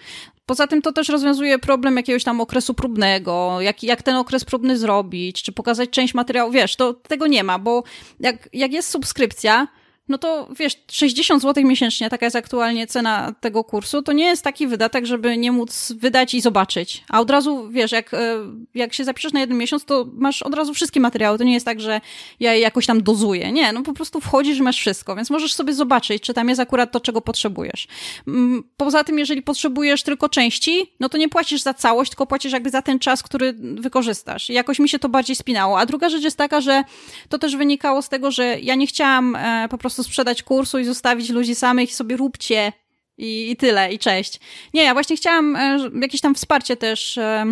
Poza 0.47 0.67
tym 0.67 0.83
to 0.83 0.93
też 0.93 1.09
rozwiązuje 1.09 1.59
problem 1.59 1.97
jakiegoś 1.97 2.25
tam 2.25 2.41
okresu 2.41 2.75
próbnego, 2.75 3.61
jak, 3.61 3.83
jak 3.83 4.03
ten 4.03 4.17
okres 4.17 4.45
próbny 4.45 4.79
zrobić, 4.79 5.43
czy 5.43 5.53
pokazać 5.53 5.91
część 5.91 6.15
materiału. 6.15 6.53
Wiesz, 6.53 6.77
to 6.77 6.95
tego 6.95 7.27
nie 7.27 7.45
ma, 7.45 7.59
bo 7.59 7.83
jak, 8.21 8.49
jak 8.53 8.73
jest 8.73 8.91
subskrypcja, 8.91 9.67
no 10.09 10.19
to 10.19 10.49
wiesz, 10.59 10.77
60 10.91 11.43
zł 11.43 11.65
miesięcznie, 11.65 12.11
taka 12.11 12.27
jest 12.27 12.37
aktualnie 12.37 12.87
cena 12.87 13.35
tego 13.41 13.65
kursu, 13.65 14.03
to 14.03 14.13
nie 14.13 14.25
jest 14.25 14.45
taki 14.45 14.67
wydatek, 14.67 15.07
żeby 15.07 15.37
nie 15.37 15.53
móc 15.53 15.93
wydać 15.93 16.35
i 16.35 16.41
zobaczyć. 16.41 17.05
A 17.09 17.21
od 17.21 17.31
razu, 17.31 17.69
wiesz, 17.71 17.93
jak, 17.93 18.15
e, 18.15 18.39
jak 18.75 18.95
się 18.95 19.05
zapiszesz 19.05 19.33
na 19.33 19.41
jeden 19.41 19.59
miesiąc, 19.59 19.85
to 19.85 20.07
masz 20.13 20.43
od 20.43 20.55
razu 20.55 20.75
wszystkie 20.75 21.01
materiały. 21.01 21.39
To 21.39 21.45
nie 21.45 21.55
jest 21.55 21.67
tak, 21.67 21.81
że 21.81 22.01
ja 22.41 22.55
je 22.55 22.61
jakoś 22.61 22.87
tam 22.87 23.03
dozuję. 23.03 23.53
Nie, 23.53 23.73
no 23.73 23.83
po 23.83 23.93
prostu 23.93 24.21
wchodzisz 24.21 24.59
i 24.59 24.63
masz 24.63 24.79
wszystko, 24.79 25.17
więc 25.17 25.31
możesz 25.31 25.55
sobie 25.55 25.75
zobaczyć, 25.75 26.23
czy 26.23 26.35
tam 26.35 26.49
jest 26.49 26.61
akurat 26.61 26.93
to, 26.93 27.01
czego 27.01 27.21
potrzebujesz. 27.21 27.89
Mm, 28.29 28.63
poza 28.77 29.05
tym, 29.05 29.19
jeżeli 29.19 29.43
potrzebujesz 29.43 30.03
tylko 30.03 30.29
części, 30.29 30.93
no 31.01 31.09
to 31.09 31.19
nie 31.19 31.29
płacisz 31.29 31.63
za 31.63 31.75
całość, 31.75 32.11
tylko 32.11 32.27
płacisz 32.27 32.53
jakby 32.53 32.71
za 32.71 32.83
ten 32.83 32.99
czas, 32.99 33.23
który 33.23 33.53
wykorzystasz. 33.75 34.51
I 34.51 34.53
jakoś 34.53 34.79
mi 34.79 34.89
się 34.89 34.99
to 34.99 35.09
bardziej 35.09 35.37
spinało. 35.37 35.79
A 35.79 35.87
druga 35.87 36.09
rzecz 36.09 36.23
jest 36.23 36.37
taka, 36.37 36.61
że 36.61 36.85
to 37.29 37.39
też 37.39 37.57
wynikało 37.57 38.03
z 38.03 38.09
tego, 38.09 38.31
że 38.31 38.61
ja 38.61 38.75
nie 38.75 38.87
chciałam 38.87 39.37
e, 39.37 39.69
po 39.71 39.79
prostu 39.79 39.96
prostu 39.97 40.11
sprzedać 40.11 40.43
kursu 40.43 40.79
i 40.79 40.85
zostawić 40.85 41.31
ludzi 41.31 41.55
samych 41.55 41.91
i 41.91 41.95
sobie 41.95 42.17
róbcie 42.17 42.73
i, 43.19 43.51
i 43.51 43.57
tyle, 43.57 43.93
i 43.93 43.99
cześć. 43.99 44.41
Nie, 44.75 44.83
ja 44.83 44.95
właśnie 44.95 45.17
chciałam 45.17 45.57
e, 45.57 45.79
jakieś 46.03 46.21
tam 46.21 46.35
wsparcie 46.35 46.77
też 46.77 47.19
e, 47.19 47.45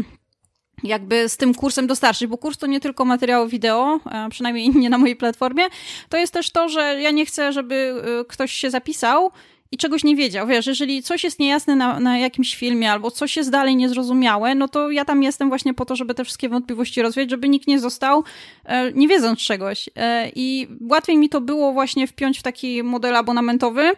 jakby 0.83 1.29
z 1.29 1.37
tym 1.37 1.55
kursem 1.55 1.87
dostarczyć, 1.87 2.27
bo 2.27 2.39
kurs 2.39 2.59
to 2.59 2.67
nie 2.67 2.81
tylko 2.81 3.05
materiał 3.05 3.49
wideo, 3.49 4.01
e, 4.11 4.29
przynajmniej 4.31 4.71
nie 4.83 4.91
na 4.91 4.99
mojej 4.99 5.17
platformie, 5.17 5.65
to 6.09 6.17
jest 6.17 6.33
też 6.33 6.51
to, 6.51 6.69
że 6.69 7.01
ja 7.01 7.11
nie 7.11 7.27
chcę, 7.27 7.53
żeby 7.53 8.03
ktoś 8.29 8.53
się 8.53 8.71
zapisał 8.71 9.31
i 9.75 9.77
czegoś 9.77 10.05
nie 10.05 10.17
wiedział. 10.17 10.47
Wiesz, 10.47 10.67
jeżeli 10.67 11.03
coś 11.03 11.25
jest 11.25 11.39
niejasne 11.39 11.77
na, 11.77 12.01
na 12.01 12.19
jakimś 12.19 12.57
filmie 12.57 12.93
albo 12.93 13.11
coś 13.11 13.37
jest 13.37 13.51
dalej 13.51 13.77
niezrozumiałe, 13.77 14.55
no 14.55 14.69
to 14.69 14.91
ja 14.91 15.05
tam 15.05 15.23
jestem 15.23 15.49
właśnie 15.49 15.75
po 15.75 15.85
to, 15.85 15.97
żeby 15.97 16.15
te 16.15 16.25
wszystkie 16.25 16.49
wątpliwości 16.49 17.03
rozwiać, 17.03 17.31
żeby 17.31 17.49
nikt 17.49 17.67
nie 17.67 17.81
został 17.81 18.25
e, 18.65 18.93
nie 18.93 19.09
wiedząc 19.09 19.39
czegoś. 19.39 19.89
E, 19.97 20.31
I 20.35 20.69
łatwiej 20.91 21.19
mi 21.19 21.29
to 21.29 21.41
było 21.41 21.73
właśnie 21.73 22.07
wpiąć 22.07 22.39
w 22.39 22.43
taki 22.43 22.83
model 22.83 23.17
abonamentowy. 23.17 23.93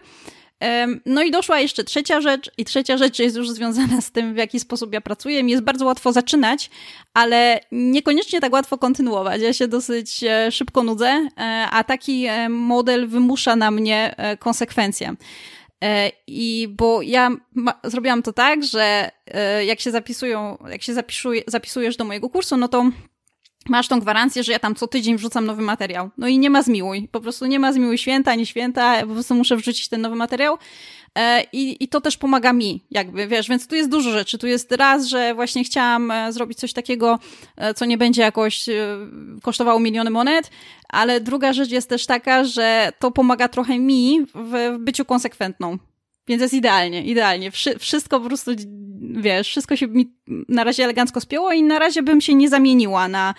E, 0.63 0.87
no 1.07 1.23
i 1.23 1.31
doszła 1.31 1.61
jeszcze 1.61 1.85
trzecia 1.85 2.21
rzecz, 2.21 2.51
i 2.59 2.65
trzecia 2.65 2.97
rzecz 2.97 3.19
jest 3.19 3.37
już 3.37 3.51
związana 3.51 4.01
z 4.01 4.11
tym, 4.11 4.35
w 4.35 4.37
jaki 4.37 4.61
sposób 4.61 4.93
ja 4.93 5.01
pracuję. 5.01 5.43
Mi 5.43 5.53
jest 5.53 5.65
bardzo 5.65 5.85
łatwo 5.85 6.13
zaczynać, 6.13 6.71
ale 7.15 7.61
niekoniecznie 7.73 8.41
tak 8.41 8.53
łatwo 8.53 8.79
kontynuować. 8.79 9.43
Ja 9.43 9.53
się 9.53 9.69
dosyć 9.69 10.25
e, 10.25 10.53
szybko 10.53 10.83
nudzę, 10.83 11.29
e, 11.39 11.67
a 11.71 11.85
taki 11.85 12.27
model 12.49 13.09
wymusza 13.09 13.57
na 13.57 13.71
mnie 13.71 14.15
konsekwencje. 14.39 15.17
E, 15.87 16.13
I 16.27 16.69
bo 16.69 17.03
ja 17.03 17.31
ma, 17.55 17.81
zrobiłam 17.85 18.23
to 18.23 18.33
tak, 18.33 18.65
że 18.65 19.11
e, 19.27 19.65
jak 19.65 19.81
się 19.81 19.91
zapisują, 19.91 20.59
jak 20.69 20.83
się 20.83 20.95
zapisuje, 20.95 21.43
zapisujesz 21.47 21.97
do 21.97 22.05
mojego 22.05 22.31
kursu, 22.31 22.57
no 22.57 22.69
to 22.69 22.91
masz 23.69 23.89
tą 23.89 24.01
gwarancję, 24.01 24.43
że 24.43 24.53
ja 24.53 24.59
tam 24.59 24.75
co 24.75 24.87
tydzień 24.87 25.17
wrzucam 25.17 25.47
nowy 25.47 25.63
materiał. 25.63 26.11
No 26.19 26.29
i 26.29 26.39
nie 26.39 26.51
ma 26.51 26.63
zmiłuj. 26.63 27.09
Po 27.13 27.21
prostu 27.21 27.47
nie 27.47 27.59
ma 27.59 27.73
zmiłuj 27.73 27.99
święta, 27.99 28.35
nie 28.35 28.47
święta, 28.47 29.01
po 29.01 29.13
prostu 29.13 29.35
muszę 29.35 29.57
wrzucić 29.57 29.89
ten 29.89 30.01
nowy 30.01 30.17
materiał. 30.17 30.59
E, 31.19 31.45
I, 31.53 31.85
I 31.85 31.89
to 31.89 32.01
też 32.01 32.17
pomaga 32.17 32.53
mi, 32.53 32.85
jakby, 32.91 33.27
wiesz, 33.27 33.49
więc 33.49 33.67
tu 33.67 33.75
jest 33.75 33.91
dużo 33.91 34.11
rzeczy. 34.11 34.39
Tu 34.39 34.47
jest 34.47 34.73
raz, 34.73 35.07
że 35.07 35.35
właśnie 35.35 35.65
chciałam 35.65 36.11
e, 36.11 36.33
zrobić 36.33 36.59
coś 36.59 36.73
takiego, 36.73 37.19
e, 37.57 37.75
co 37.75 37.85
nie 37.85 37.99
będzie 37.99 38.23
jakoś 38.23 38.67
kosztowało 39.43 39.81
miliony 39.81 40.11
monet, 40.11 40.51
ale 40.89 41.21
druga 41.21 41.53
rzecz 41.53 41.71
jest 41.71 41.89
też 41.89 42.07
taka, 42.07 42.45
że 42.45 42.93
to 42.99 43.11
pomaga 43.11 43.49
trochę 43.49 43.79
mi 43.79 44.27
w 44.35 44.77
byciu 44.79 45.05
konsekwentną. 45.05 45.79
Więc 46.29 46.43
jest 46.43 46.55
idealnie, 46.55 47.05
idealnie. 47.05 47.51
Wszystko 47.79 48.21
po 48.21 48.27
prostu, 48.27 48.51
wiesz, 49.01 49.49
wszystko 49.49 49.77
się 49.77 49.87
mi 49.87 50.15
na 50.49 50.65
razie 50.65 50.85
elegancko 50.85 51.21
spięło 51.21 51.53
i 51.53 51.63
na 51.63 51.79
razie 51.79 52.03
bym 52.03 52.21
się 52.21 52.35
nie 52.35 52.49
zamieniła 52.49 53.09
na, 53.09 53.35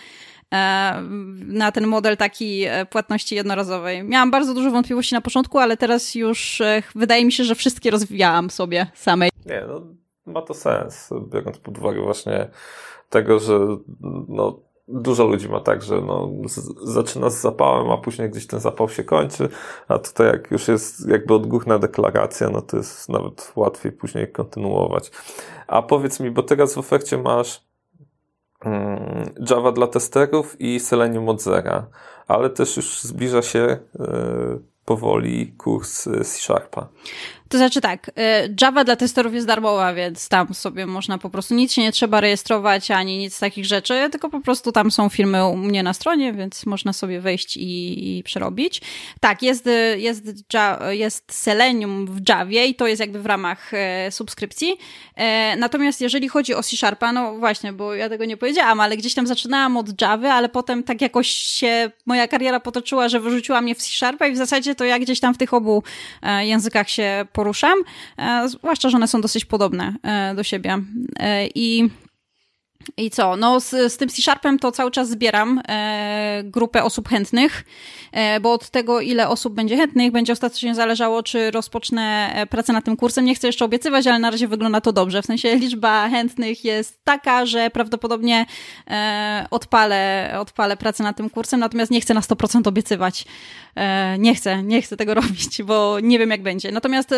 E, 0.54 1.02
na 1.48 1.72
ten 1.72 1.88
model 1.88 2.18
taki 2.18 2.64
e, 2.64 2.86
płatności 2.86 3.36
jednorazowej. 3.36 4.04
Miałam 4.04 4.32
bardzo 4.32 4.54
dużo 4.54 4.72
wątpliwości 4.72 5.16
na 5.16 5.22
początku, 5.22 5.60
ale 5.60 5.78
teraz 5.78 6.16
już 6.16 6.62
e, 6.62 6.84
wydaje 6.96 7.26
mi 7.26 7.32
się, 7.32 7.44
że 7.44 7.56
wszystkie 7.56 7.92
rozwijałam 7.92 8.50
sobie 8.50 8.88
samej. 8.94 9.30
Nie, 9.46 9.64
no 9.68 9.82
ma 10.26 10.42
to 10.42 10.54
sens, 10.54 11.10
biorąc 11.34 11.58
pod 11.58 11.78
uwagę 11.78 12.02
właśnie 12.02 12.48
tego, 13.10 13.40
że 13.40 13.60
no, 14.28 14.60
dużo 14.88 15.26
ludzi 15.26 15.50
ma 15.50 15.60
tak, 15.60 15.84
że 15.84 16.02
no, 16.02 16.32
z, 16.46 16.60
zaczyna 16.84 17.30
z 17.30 17.42
zapałem, 17.42 17.92
a 17.92 17.98
później 17.98 18.30
gdzieś 18.30 18.48
ten 18.48 18.60
zapał 18.60 18.90
się 18.90 19.04
kończy, 19.04 19.50
a 19.88 20.00
tutaj 20.00 20.28
jak 20.28 20.52
już 20.52 20.68
jest 20.68 21.10
jakby 21.10 21.34
odgórna 21.34 21.80
deklaracja, 21.80 22.50
no 22.50 22.62
to 22.62 22.78
jest 22.78 23.10
nawet 23.10 23.52
łatwiej 23.56 23.92
później 23.92 24.32
kontynuować. 24.32 25.12
A 25.68 25.82
powiedz 25.82 26.20
mi, 26.20 26.32
bo 26.32 26.44
teraz 26.44 26.74
w 26.74 26.78
ofercie 26.78 27.18
masz 27.18 27.68
Mm, 28.66 29.34
Java 29.50 29.72
dla 29.72 29.88
testerów 29.88 30.62
i 30.62 30.80
Selenium 30.80 31.30
od 31.30 31.42
zera, 31.42 31.88
ale 32.28 32.50
też 32.50 32.78
już 32.78 33.02
zbliża 33.02 33.42
się 33.42 33.60
e, 33.60 33.80
powoli 34.86 35.54
kurs 35.58 36.04
C 36.04 36.24
Sharpa. 36.24 36.88
To 37.50 37.58
znaczy 37.58 37.82
tak, 37.82 38.10
y, 38.10 38.12
Java 38.62 38.84
dla 38.84 38.96
testerów 38.96 39.34
jest 39.34 39.48
darmowa, 39.48 39.94
więc 39.94 40.30
tam 40.30 40.54
sobie 40.54 40.86
można 40.86 41.18
po 41.18 41.30
prostu 41.30 41.56
nic 41.56 41.74
się 41.74 41.82
nie 41.82 41.92
trzeba 41.92 42.22
rejestrować 42.22 42.92
ani 42.92 43.18
nic 43.18 43.40
takich 43.40 43.66
rzeczy, 43.66 44.08
tylko 44.12 44.30
po 44.30 44.40
prostu 44.42 44.72
tam 44.72 44.92
są 44.92 45.10
filmy 45.10 45.46
u 45.46 45.58
mnie 45.58 45.84
na 45.84 45.94
stronie, 45.94 46.34
więc 46.34 46.66
można 46.66 46.94
sobie 46.94 47.22
wejść 47.22 47.58
i, 47.58 48.18
i 48.18 48.24
przerobić. 48.24 48.82
Tak, 49.20 49.42
jest, 49.42 49.70
jest, 49.98 50.24
jest 50.90 51.34
Selenium 51.34 52.06
w 52.06 52.30
Javie 52.30 52.66
i 52.66 52.76
to 52.76 52.88
jest 52.88 53.00
jakby 53.00 53.22
w 53.22 53.26
ramach 53.26 53.74
e, 53.74 54.12
subskrypcji. 54.12 54.78
Natomiast 55.58 56.02
jeżeli 56.02 56.28
chodzi 56.28 56.54
o 56.54 56.64
C 56.64 56.78
Sharpa, 56.78 57.12
no 57.12 57.38
właśnie, 57.38 57.74
bo 57.74 57.96
ja 57.96 58.10
tego 58.10 58.26
nie 58.26 58.38
powiedziałam, 58.38 58.80
ale 58.80 58.98
gdzieś 58.98 59.14
tam 59.14 59.28
zaczynałam 59.28 59.78
od 59.78 60.02
Java, 60.02 60.34
ale 60.34 60.50
potem 60.50 60.84
tak 60.84 61.02
jakoś 61.02 61.28
się 61.28 61.92
moja 62.06 62.28
kariera 62.28 62.60
potoczyła, 62.60 63.10
że 63.10 63.20
wyrzuciła 63.20 63.62
mnie 63.62 63.76
w 63.76 63.78
C 63.78 63.90
Sharpa 63.90 64.28
i 64.28 64.32
w 64.34 64.38
zasadzie 64.38 64.76
to 64.76 64.86
ja 64.86 65.00
gdzieś 65.00 65.20
tam 65.20 65.34
w 65.34 65.38
tych 65.38 65.54
obu 65.54 65.84
językach 66.42 66.90
się 66.90 67.26
poruszam, 67.38 67.80
e, 68.18 68.50
zwłaszcza, 68.50 68.90
że 68.90 68.98
one 68.98 69.08
są 69.08 69.22
dosyć 69.22 69.46
podobne 69.46 69.96
e, 70.04 70.36
do 70.36 70.44
siebie. 70.44 70.78
E, 71.20 71.48
I 71.56 71.90
I 72.98 73.12
co? 73.12 73.36
No, 73.36 73.60
z, 73.60 73.70
z 73.70 73.98
tym 73.98 74.10
C-Sharpem 74.10 74.60
to 74.60 74.72
cały 74.72 74.92
czas 74.92 75.10
zbieram 75.10 75.62
e, 75.68 76.42
grupę 76.46 76.84
osób 76.84 77.10
chętnych, 77.10 77.64
e, 78.12 78.40
bo 78.40 78.54
od 78.54 78.70
tego, 78.70 79.02
ile 79.02 79.30
osób 79.30 79.54
będzie 79.54 79.78
chętnych, 79.78 80.12
będzie 80.12 80.34
ostatecznie 80.34 80.76
zależało, 80.76 81.24
czy 81.24 81.52
rozpocznę 81.52 82.32
e, 82.36 82.48
pracę 82.48 82.74
nad 82.74 82.86
tym 82.86 82.98
kursem. 82.98 83.26
Nie 83.26 83.36
chcę 83.36 83.48
jeszcze 83.48 83.66
obiecywać, 83.66 84.08
ale 84.08 84.20
na 84.20 84.32
razie 84.32 84.48
wygląda 84.48 84.82
to 84.82 84.94
dobrze. 84.94 85.22
W 85.22 85.26
sensie 85.26 85.56
liczba 85.56 86.10
chętnych 86.10 86.66
jest 86.66 87.04
taka, 87.04 87.46
że 87.46 87.70
prawdopodobnie 87.70 88.46
e, 88.88 89.48
odpalę, 89.52 90.34
odpalę 90.40 90.78
pracę 90.78 91.04
nad 91.04 91.18
tym 91.18 91.30
kursem, 91.30 91.60
natomiast 91.60 91.92
nie 91.92 92.02
chcę 92.02 92.14
na 92.14 92.22
100% 92.22 92.68
obiecywać. 92.68 93.26
E, 93.76 94.18
nie 94.18 94.36
chcę, 94.36 94.64
nie 94.64 94.82
chcę 94.82 94.98
tego 94.98 95.14
robić, 95.22 95.64
bo 95.64 96.00
nie 96.00 96.20
wiem, 96.20 96.30
jak 96.30 96.44
będzie. 96.44 96.72
Natomiast 96.72 97.14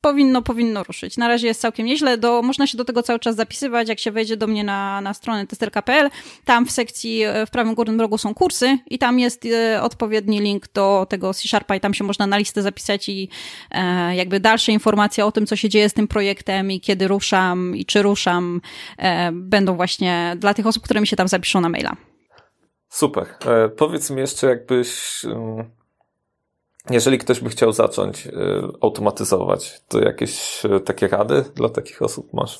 powinno, 0.00 0.42
powinno 0.42 0.84
ruszyć. 0.84 1.16
Na 1.16 1.28
razie 1.28 1.46
jest 1.46 1.60
całkiem 1.60 1.86
nieźle. 1.86 2.18
Do, 2.18 2.42
można 2.42 2.66
się 2.66 2.78
do 2.78 2.84
tego 2.84 3.02
cały 3.02 3.18
czas 3.18 3.36
zapisywać, 3.36 3.88
jak 3.88 3.98
się 3.98 4.10
wejdzie 4.10 4.36
do 4.36 4.46
mnie 4.46 4.64
na, 4.64 5.00
na 5.00 5.14
stronę 5.14 5.46
tester.pl. 5.46 6.10
Tam 6.44 6.66
w 6.66 6.70
sekcji 6.70 7.22
e, 7.22 7.46
w 7.46 7.50
prawym 7.50 7.74
górnym 7.74 8.00
rogu 8.00 8.18
są 8.18 8.34
kursy 8.34 8.78
i 8.86 8.98
tam 8.98 9.18
jest 9.18 9.46
e, 9.46 9.82
odpowiedni 9.82 10.40
link 10.40 10.68
do 10.74 11.06
tego 11.08 11.34
C-Sharpa 11.34 11.76
i 11.76 11.80
tam 11.80 11.94
się 11.94 12.04
można 12.04 12.26
na 12.26 12.38
listę 12.38 12.62
zapisać 12.62 13.08
i 13.08 13.28
e, 13.70 14.16
jakby 14.16 14.40
dalsze 14.40 14.72
informacje 14.72 15.26
o 15.26 15.32
tym, 15.32 15.46
co 15.46 15.56
się 15.56 15.68
dzieje 15.68 15.88
z 15.88 15.94
tym 15.94 16.08
projektem 16.08 16.70
i 16.70 16.80
kiedy 16.80 17.08
ruszam 17.08 17.76
i 17.76 17.84
czy 17.84 18.02
ruszam, 18.02 18.60
e, 18.98 19.32
będą 19.32 19.76
właśnie 19.76 20.36
dla 20.38 20.54
tych 20.54 20.66
osób, 20.66 20.82
które 20.82 21.00
mi 21.00 21.06
się 21.06 21.16
tam 21.16 21.28
zapiszą 21.28 21.60
na 21.60 21.68
maila. 21.68 21.96
Super. 22.88 23.26
E, 23.46 23.68
powiedz 23.68 24.10
mi 24.10 24.20
jeszcze, 24.20 24.46
jakbyś 24.46 25.22
jeżeli 26.90 27.18
ktoś 27.18 27.40
by 27.40 27.50
chciał 27.50 27.72
zacząć 27.72 28.26
y, 28.26 28.32
automatyzować, 28.80 29.80
to 29.88 30.00
jakieś 30.00 30.64
y, 30.64 30.80
takie 30.80 31.08
rady 31.08 31.44
dla 31.54 31.68
takich 31.68 32.02
osób 32.02 32.32
masz? 32.32 32.58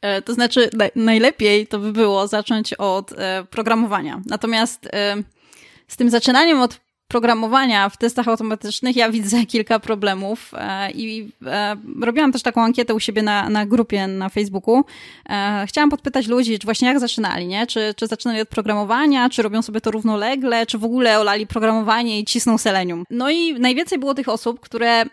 E, 0.00 0.22
to 0.22 0.34
znaczy, 0.34 0.70
najlepiej 0.96 1.66
to 1.66 1.78
by 1.78 1.92
było 1.92 2.26
zacząć 2.26 2.74
od 2.74 3.12
e, 3.12 3.44
programowania. 3.50 4.22
Natomiast 4.26 4.86
e, 4.92 5.16
z 5.88 5.96
tym 5.96 6.10
zaczynaniem 6.10 6.60
od 6.60 6.80
programowania 7.10 7.88
w 7.88 7.96
testach 7.96 8.28
automatycznych 8.28 8.96
ja 8.96 9.10
widzę 9.10 9.46
kilka 9.54 9.78
problemów 9.78 10.52
e, 10.54 10.90
i 10.90 11.32
e, 11.46 11.76
robiłam 12.02 12.32
też 12.32 12.42
taką 12.42 12.62
ankietę 12.62 12.94
u 12.94 13.00
siebie 13.00 13.22
na, 13.22 13.48
na 13.48 13.66
grupie 13.66 14.06
na 14.06 14.28
Facebooku. 14.28 14.84
E, 15.28 15.64
chciałam 15.68 15.90
podpytać 15.90 16.26
ludzi, 16.26 16.58
czy 16.58 16.64
właśnie 16.64 16.88
jak 16.88 17.00
zaczynali, 17.00 17.46
nie? 17.46 17.66
Czy, 17.66 17.94
czy 17.96 18.06
zaczynali 18.06 18.40
od 18.40 18.48
programowania, 18.48 19.28
czy 19.28 19.42
robią 19.42 19.62
sobie 19.62 19.80
to 19.80 19.90
równolegle, 19.90 20.66
czy 20.66 20.78
w 20.78 20.84
ogóle 20.84 21.18
olali 21.18 21.46
programowanie 21.46 22.20
i 22.20 22.24
cisną 22.24 22.58
selenium. 22.58 23.04
No 23.10 23.30
i 23.30 23.60
najwięcej 23.60 23.98
było 23.98 24.14
tych 24.14 24.28
osób, 24.28 24.60
które 24.60 25.04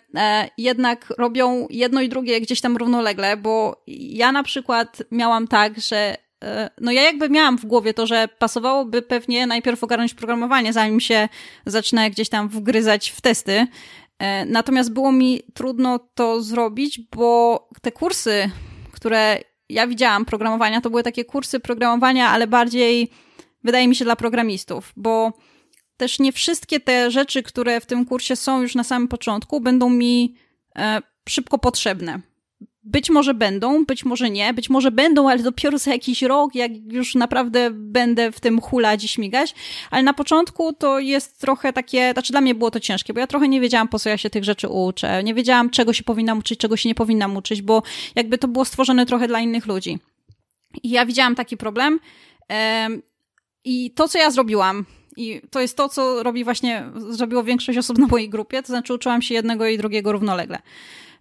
jednak 0.57 1.13
robią 1.17 1.67
jedno 1.69 2.01
i 2.01 2.09
drugie 2.09 2.41
gdzieś 2.41 2.61
tam 2.61 2.77
równolegle, 2.77 3.37
bo 3.37 3.83
ja 3.87 4.31
na 4.31 4.43
przykład 4.43 5.03
miałam 5.11 5.47
tak, 5.47 5.79
że 5.79 6.26
no 6.81 6.91
ja 6.91 7.01
jakby 7.01 7.29
miałam 7.29 7.57
w 7.57 7.65
głowie 7.65 7.93
to, 7.93 8.07
że 8.07 8.27
pasowałoby 8.39 9.01
pewnie 9.01 9.47
najpierw 9.47 9.83
ogarnąć 9.83 10.13
programowanie, 10.13 10.73
zanim 10.73 10.99
się 10.99 11.29
zacznę 11.65 12.11
gdzieś 12.11 12.29
tam 12.29 12.49
wgryzać 12.49 13.09
w 13.09 13.21
testy. 13.21 13.67
E, 14.19 14.45
natomiast 14.45 14.93
było 14.93 15.11
mi 15.11 15.41
trudno 15.53 15.99
to 16.13 16.41
zrobić, 16.41 16.99
bo 17.15 17.69
te 17.81 17.91
kursy, 17.91 18.51
które 18.91 19.39
ja 19.69 19.87
widziałam 19.87 20.25
programowania, 20.25 20.81
to 20.81 20.89
były 20.89 21.03
takie 21.03 21.25
kursy 21.25 21.59
programowania, 21.59 22.29
ale 22.29 22.47
bardziej 22.47 23.11
wydaje 23.63 23.87
mi 23.87 23.95
się 23.95 24.05
dla 24.05 24.15
programistów, 24.15 24.93
bo 24.95 25.33
też 25.97 26.19
nie 26.19 26.31
wszystkie 26.31 26.79
te 26.79 27.11
rzeczy, 27.11 27.43
które 27.43 27.81
w 27.81 27.85
tym 27.85 28.05
kursie 28.05 28.35
są 28.35 28.61
już 28.61 28.75
na 28.75 28.83
samym 28.83 29.07
początku, 29.07 29.61
będą 29.61 29.89
mi 29.89 30.35
e, 30.75 31.01
szybko 31.29 31.57
potrzebne. 31.57 32.21
Być 32.89 33.09
może 33.09 33.33
będą, 33.33 33.85
być 33.85 34.05
może 34.05 34.29
nie, 34.29 34.53
być 34.53 34.69
może 34.69 34.91
będą, 34.91 35.29
ale 35.29 35.43
dopiero 35.43 35.77
za 35.77 35.91
jakiś 35.91 36.21
rok, 36.21 36.55
jak 36.55 36.71
już 36.91 37.15
naprawdę 37.15 37.71
będę 37.71 38.31
w 38.31 38.39
tym 38.39 38.61
hulać 38.61 39.03
i 39.03 39.07
śmigać. 39.07 39.55
Ale 39.91 40.03
na 40.03 40.13
początku 40.13 40.73
to 40.73 40.99
jest 40.99 41.39
trochę 41.41 41.73
takie, 41.73 42.11
znaczy 42.13 42.33
dla 42.33 42.41
mnie 42.41 42.55
było 42.55 42.71
to 42.71 42.79
ciężkie, 42.79 43.13
bo 43.13 43.19
ja 43.19 43.27
trochę 43.27 43.47
nie 43.47 43.61
wiedziałam, 43.61 43.87
po 43.87 43.99
co 43.99 44.09
ja 44.09 44.17
się 44.17 44.29
tych 44.29 44.43
rzeczy 44.43 44.67
uczę. 44.67 45.23
Nie 45.23 45.33
wiedziałam, 45.33 45.69
czego 45.69 45.93
się 45.93 46.03
powinnam 46.03 46.37
uczyć, 46.37 46.59
czego 46.59 46.77
się 46.77 46.89
nie 46.89 46.95
powinnam 46.95 47.37
uczyć, 47.37 47.61
bo 47.61 47.83
jakby 48.15 48.37
to 48.37 48.47
było 48.47 48.65
stworzone 48.65 49.05
trochę 49.05 49.27
dla 49.27 49.39
innych 49.39 49.65
ludzi. 49.65 49.99
I 50.83 50.89
ja 50.89 51.05
widziałam 51.05 51.35
taki 51.35 51.57
problem. 51.57 51.99
I 53.63 53.91
to, 53.91 54.07
co 54.07 54.17
ja 54.17 54.31
zrobiłam, 54.31 54.85
i 55.17 55.41
to 55.51 55.59
jest 55.59 55.77
to, 55.77 55.89
co 55.89 56.23
robi 56.23 56.43
właśnie, 56.43 56.83
zrobiło 57.09 57.43
większość 57.43 57.77
osób 57.77 57.97
na 57.97 58.07
mojej 58.07 58.29
grupie, 58.29 58.61
to 58.61 58.67
znaczy 58.67 58.93
uczyłam 58.93 59.21
się 59.21 59.33
jednego 59.33 59.67
i 59.67 59.77
drugiego 59.77 60.11
równolegle. 60.11 60.59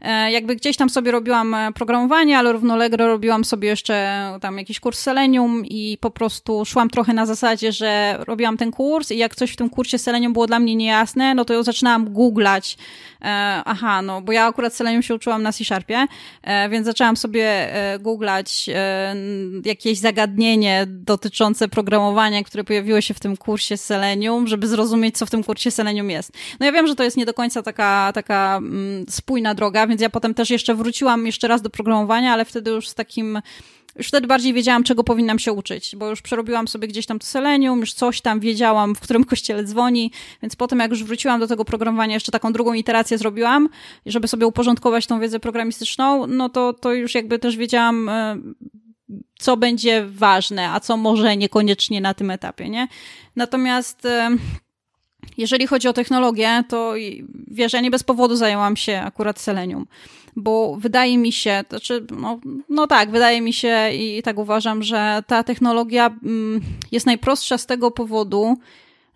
E, 0.01 0.31
jakby 0.31 0.57
gdzieś 0.57 0.77
tam 0.77 0.91
sobie 0.91 1.11
robiłam 1.11 1.55
e, 1.55 1.73
programowanie, 1.73 2.39
ale 2.39 2.53
równolegle 2.53 3.07
robiłam 3.07 3.45
sobie 3.45 3.69
jeszcze 3.69 4.23
tam 4.41 4.59
jakiś 4.59 4.81
kurs 4.81 4.99
Selenium 4.99 5.65
i 5.65 5.99
po 6.01 6.11
prostu 6.11 6.65
szłam 6.65 6.91
trochę 6.91 7.13
na 7.13 7.27
zasadzie, 7.27 7.73
że 7.73 8.19
robiłam 8.19 8.57
ten 8.57 8.71
kurs 8.71 9.11
i 9.11 9.19
jak 9.19 9.35
coś 9.35 9.53
w 9.53 9.57
tym 9.57 9.71
kursie 9.71 9.99
Selenium 9.99 10.33
było 10.33 10.47
dla 10.47 10.59
mnie 10.59 10.77
niejasne, 10.77 11.35
no 11.35 11.45
to 11.45 11.55
ja 11.55 11.63
zaczynałam 11.63 12.05
googlać. 12.05 12.77
E, 13.23 13.27
aha, 13.65 14.03
no 14.03 14.23
bo 14.23 14.33
ja 14.33 14.47
akurat 14.47 14.75
Selenium 14.75 15.03
się 15.03 15.15
uczyłam 15.15 15.43
na 15.43 15.53
C-Sharpie, 15.53 16.07
więc 16.71 16.87
zaczęłam 16.87 17.17
sobie 17.17 17.69
googlać 18.01 18.71
jakieś 19.65 19.99
zagadnienie 19.99 20.85
dotyczące 20.89 21.69
programowania, 21.69 22.45
które 22.45 22.65
pojawiło 22.65 23.01
się 23.01 23.15
w 23.15 23.21
tym 23.21 23.37
kursie 23.37 23.77
Selenium, 23.77 24.47
żeby 24.47 24.67
zrozumieć, 24.67 25.19
co 25.19 25.27
w 25.27 25.31
tym 25.31 25.45
kursie 25.45 25.71
Selenium 25.71 26.11
jest. 26.11 26.33
No 26.61 26.67
ja 26.67 26.73
wiem, 26.73 26.87
że 26.87 26.95
to 26.95 27.03
jest 27.03 27.17
nie 27.17 27.27
do 27.27 27.35
końca 27.35 27.63
taka, 27.63 28.13
taka 28.15 28.57
mm, 28.57 29.05
spójna 29.09 29.55
droga, 29.55 29.86
więc 29.87 30.01
ja 30.01 30.11
potem 30.11 30.35
też 30.35 30.51
jeszcze 30.51 30.75
wróciłam 30.75 31.27
jeszcze 31.27 31.49
raz 31.49 31.63
do 31.63 31.71
programowania, 31.71 32.33
ale 32.33 32.45
wtedy 32.45 32.71
już 32.71 32.89
z 32.89 32.95
takim 32.95 33.39
już 33.99 34.09
wtedy 34.09 34.27
bardziej 34.27 34.53
wiedziałam, 34.53 34.85
czego 34.85 35.05
powinnam 35.05 35.39
się 35.39 35.53
uczyć, 35.53 35.97
bo 35.97 36.11
już 36.11 36.23
przerobiłam 36.23 36.69
sobie 36.69 36.89
gdzieś 36.89 37.07
tam 37.07 37.19
to 37.19 37.27
selenium, 37.27 37.81
już 37.81 37.93
coś 37.93 38.21
tam 38.21 38.41
wiedziałam, 38.41 38.95
w 38.95 39.01
którym 39.01 39.25
kościele 39.35 39.65
dzwoni, 39.65 40.13
więc 40.43 40.57
potem 40.57 40.79
jak 40.79 40.91
już 40.91 41.05
wróciłam 41.05 41.41
do 41.41 41.47
tego 41.47 41.65
programowania, 41.65 42.15
jeszcze 42.15 42.33
taką 42.33 42.53
drugą 42.53 42.73
iterację 42.73 43.19
zrobiłam, 43.19 43.69
żeby 44.07 44.29
sobie 44.29 44.47
uporządkować 44.47 45.07
tą 45.07 45.21
wiedzę 45.21 45.41
programistyczną, 45.41 46.27
no 46.27 46.49
to, 46.49 46.73
to 46.73 46.93
już 46.93 47.15
jakby 47.15 47.39
też 47.39 47.57
wiedziałam, 47.57 48.09
e, 48.09 48.37
co 49.39 49.57
będzie 49.57 50.07
ważne, 50.07 50.71
a 50.71 50.81
co 50.81 50.97
może 50.97 51.37
niekoniecznie 51.37 52.01
na 52.01 52.15
tym 52.15 52.31
etapie, 52.31 52.69
nie? 52.69 52.89
Natomiast 53.37 54.07
e, 54.07 54.31
jeżeli 55.39 55.67
chodzi 55.67 55.89
o 55.89 55.93
technologię, 55.93 56.65
to 56.69 56.95
wiesz, 57.49 57.73
ja 57.73 57.81
nie 57.81 57.91
bez 57.91 58.03
powodu 58.03 58.37
zajęłam 58.37 58.77
się 58.77 59.01
akurat 59.01 59.41
selenium, 59.41 59.87
bo 60.37 60.77
wydaje 60.77 61.19
mi 61.19 61.33
się, 61.33 61.65
to 61.69 61.77
znaczy, 61.77 62.07
no, 62.11 62.41
no 62.69 62.87
tak, 62.87 63.11
wydaje 63.11 63.41
mi 63.41 63.53
się 63.53 63.91
i 63.93 64.23
tak 64.23 64.39
uważam, 64.39 64.83
że 64.83 65.23
ta 65.27 65.43
technologia 65.43 66.07
mm, 66.07 66.61
jest 66.93 67.07
najprostsza 67.07 67.59
z 67.59 67.67
tego 67.67 67.91
powodu, 67.91 68.57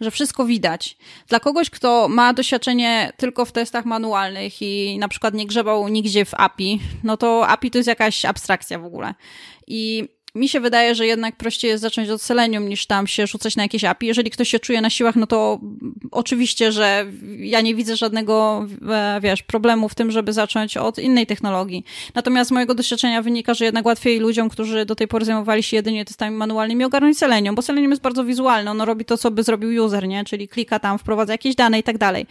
że 0.00 0.10
wszystko 0.10 0.44
widać. 0.44 0.96
Dla 1.28 1.40
kogoś, 1.40 1.70
kto 1.70 2.08
ma 2.08 2.32
doświadczenie 2.32 3.12
tylko 3.16 3.44
w 3.44 3.52
testach 3.52 3.84
manualnych 3.84 4.62
i 4.62 4.98
na 4.98 5.08
przykład 5.08 5.34
nie 5.34 5.46
grzebał 5.46 5.88
nigdzie 5.88 6.24
w 6.24 6.34
API, 6.34 6.80
no 7.04 7.16
to 7.16 7.48
API 7.48 7.70
to 7.70 7.78
jest 7.78 7.88
jakaś 7.88 8.24
abstrakcja 8.24 8.78
w 8.78 8.84
ogóle. 8.84 9.14
I 9.66 10.08
mi 10.34 10.48
się 10.48 10.60
wydaje, 10.60 10.94
że 10.94 11.06
jednak 11.06 11.36
prościej 11.36 11.68
jest 11.68 11.82
zacząć 11.82 12.08
od 12.08 12.22
Selenium 12.22 12.68
niż 12.68 12.86
tam 12.86 13.06
się 13.06 13.26
rzucać 13.26 13.56
na 13.56 13.62
jakieś 13.62 13.84
API. 13.84 14.06
Jeżeli 14.06 14.30
ktoś 14.30 14.48
się 14.48 14.58
czuje 14.58 14.80
na 14.80 14.90
siłach, 14.90 15.16
no 15.16 15.26
to 15.26 15.60
oczywiście, 16.10 16.72
że 16.72 17.06
ja 17.38 17.60
nie 17.60 17.74
widzę 17.74 17.96
żadnego, 17.96 18.66
e, 18.90 19.20
wiesz, 19.22 19.42
problemu 19.42 19.88
w 19.88 19.94
tym, 19.94 20.10
żeby 20.10 20.32
zacząć 20.32 20.76
od 20.76 20.98
innej 20.98 21.26
technologii. 21.26 21.84
Natomiast 22.14 22.48
z 22.48 22.52
mojego 22.52 22.74
doświadczenia 22.74 23.22
wynika, 23.22 23.54
że 23.54 23.64
jednak 23.64 23.86
łatwiej 23.86 24.18
ludziom, 24.18 24.48
którzy 24.48 24.84
do 24.84 24.94
tej 24.94 25.08
pory 25.08 25.24
zajmowali 25.24 25.62
się 25.62 25.76
jedynie 25.76 26.04
testami 26.04 26.36
manualnymi, 26.36 26.84
ogarnąć 26.84 27.18
Selenium, 27.18 27.54
bo 27.54 27.62
Selenium 27.62 27.90
jest 27.90 28.02
bardzo 28.02 28.24
wizualne, 28.24 28.70
ono 28.70 28.84
robi 28.84 29.04
to, 29.04 29.18
co 29.18 29.30
by 29.30 29.42
zrobił 29.42 29.84
user, 29.84 30.08
nie? 30.08 30.24
Czyli 30.24 30.48
klika 30.48 30.78
tam, 30.78 30.98
wprowadza 30.98 31.32
jakieś 31.32 31.54
dane 31.54 31.78
i 31.78 31.82
tak 31.82 31.98
dalej. 31.98 32.26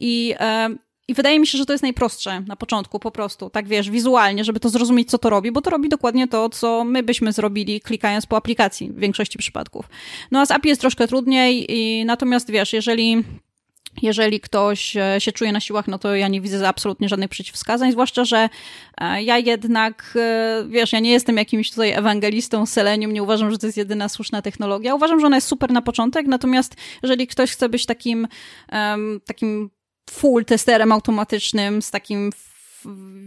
I 0.00 0.34
e, 0.40 0.83
i 1.08 1.14
wydaje 1.14 1.40
mi 1.40 1.46
się, 1.46 1.58
że 1.58 1.66
to 1.66 1.72
jest 1.72 1.82
najprostsze 1.82 2.40
na 2.40 2.56
początku, 2.56 2.98
po 2.98 3.10
prostu, 3.10 3.50
tak 3.50 3.68
wiesz, 3.68 3.90
wizualnie, 3.90 4.44
żeby 4.44 4.60
to 4.60 4.68
zrozumieć, 4.68 5.10
co 5.10 5.18
to 5.18 5.30
robi, 5.30 5.52
bo 5.52 5.60
to 5.60 5.70
robi 5.70 5.88
dokładnie 5.88 6.28
to, 6.28 6.48
co 6.48 6.84
my 6.84 7.02
byśmy 7.02 7.32
zrobili, 7.32 7.80
klikając 7.80 8.26
po 8.26 8.36
aplikacji 8.36 8.90
w 8.90 8.98
większości 8.98 9.38
przypadków. 9.38 9.88
No 10.30 10.40
a 10.40 10.46
z 10.46 10.50
API 10.50 10.68
jest 10.68 10.80
troszkę 10.80 11.08
trudniej, 11.08 11.72
i 11.72 12.04
natomiast 12.04 12.50
wiesz, 12.50 12.72
jeżeli 12.72 13.24
jeżeli 14.02 14.40
ktoś 14.40 14.96
e, 14.96 15.20
się 15.20 15.32
czuje 15.32 15.52
na 15.52 15.60
siłach, 15.60 15.88
no 15.88 15.98
to 15.98 16.16
ja 16.16 16.28
nie 16.28 16.40
widzę 16.40 16.68
absolutnie 16.68 17.08
żadnych 17.08 17.30
przeciwwskazań, 17.30 17.92
zwłaszcza, 17.92 18.24
że 18.24 18.48
e, 18.98 19.22
ja 19.22 19.38
jednak, 19.38 20.14
e, 20.16 20.64
wiesz, 20.68 20.92
ja 20.92 21.00
nie 21.00 21.10
jestem 21.10 21.36
jakimś 21.36 21.70
tutaj 21.70 21.90
ewangelistą 21.92 22.66
Selenium, 22.66 23.12
nie 23.12 23.22
uważam, 23.22 23.50
że 23.50 23.58
to 23.58 23.66
jest 23.66 23.76
jedyna 23.76 24.08
słuszna 24.08 24.42
technologia. 24.42 24.94
Uważam, 24.94 25.20
że 25.20 25.26
ona 25.26 25.36
jest 25.36 25.48
super 25.48 25.70
na 25.70 25.82
początek, 25.82 26.26
natomiast 26.26 26.74
jeżeli 27.02 27.26
ktoś 27.26 27.52
chce 27.52 27.68
być 27.68 27.86
takim, 27.86 28.28
takim 29.26 29.70
full 30.10 30.44
testerem 30.44 30.92
automatycznym 30.92 31.82
z 31.82 31.90
takim 31.90 32.30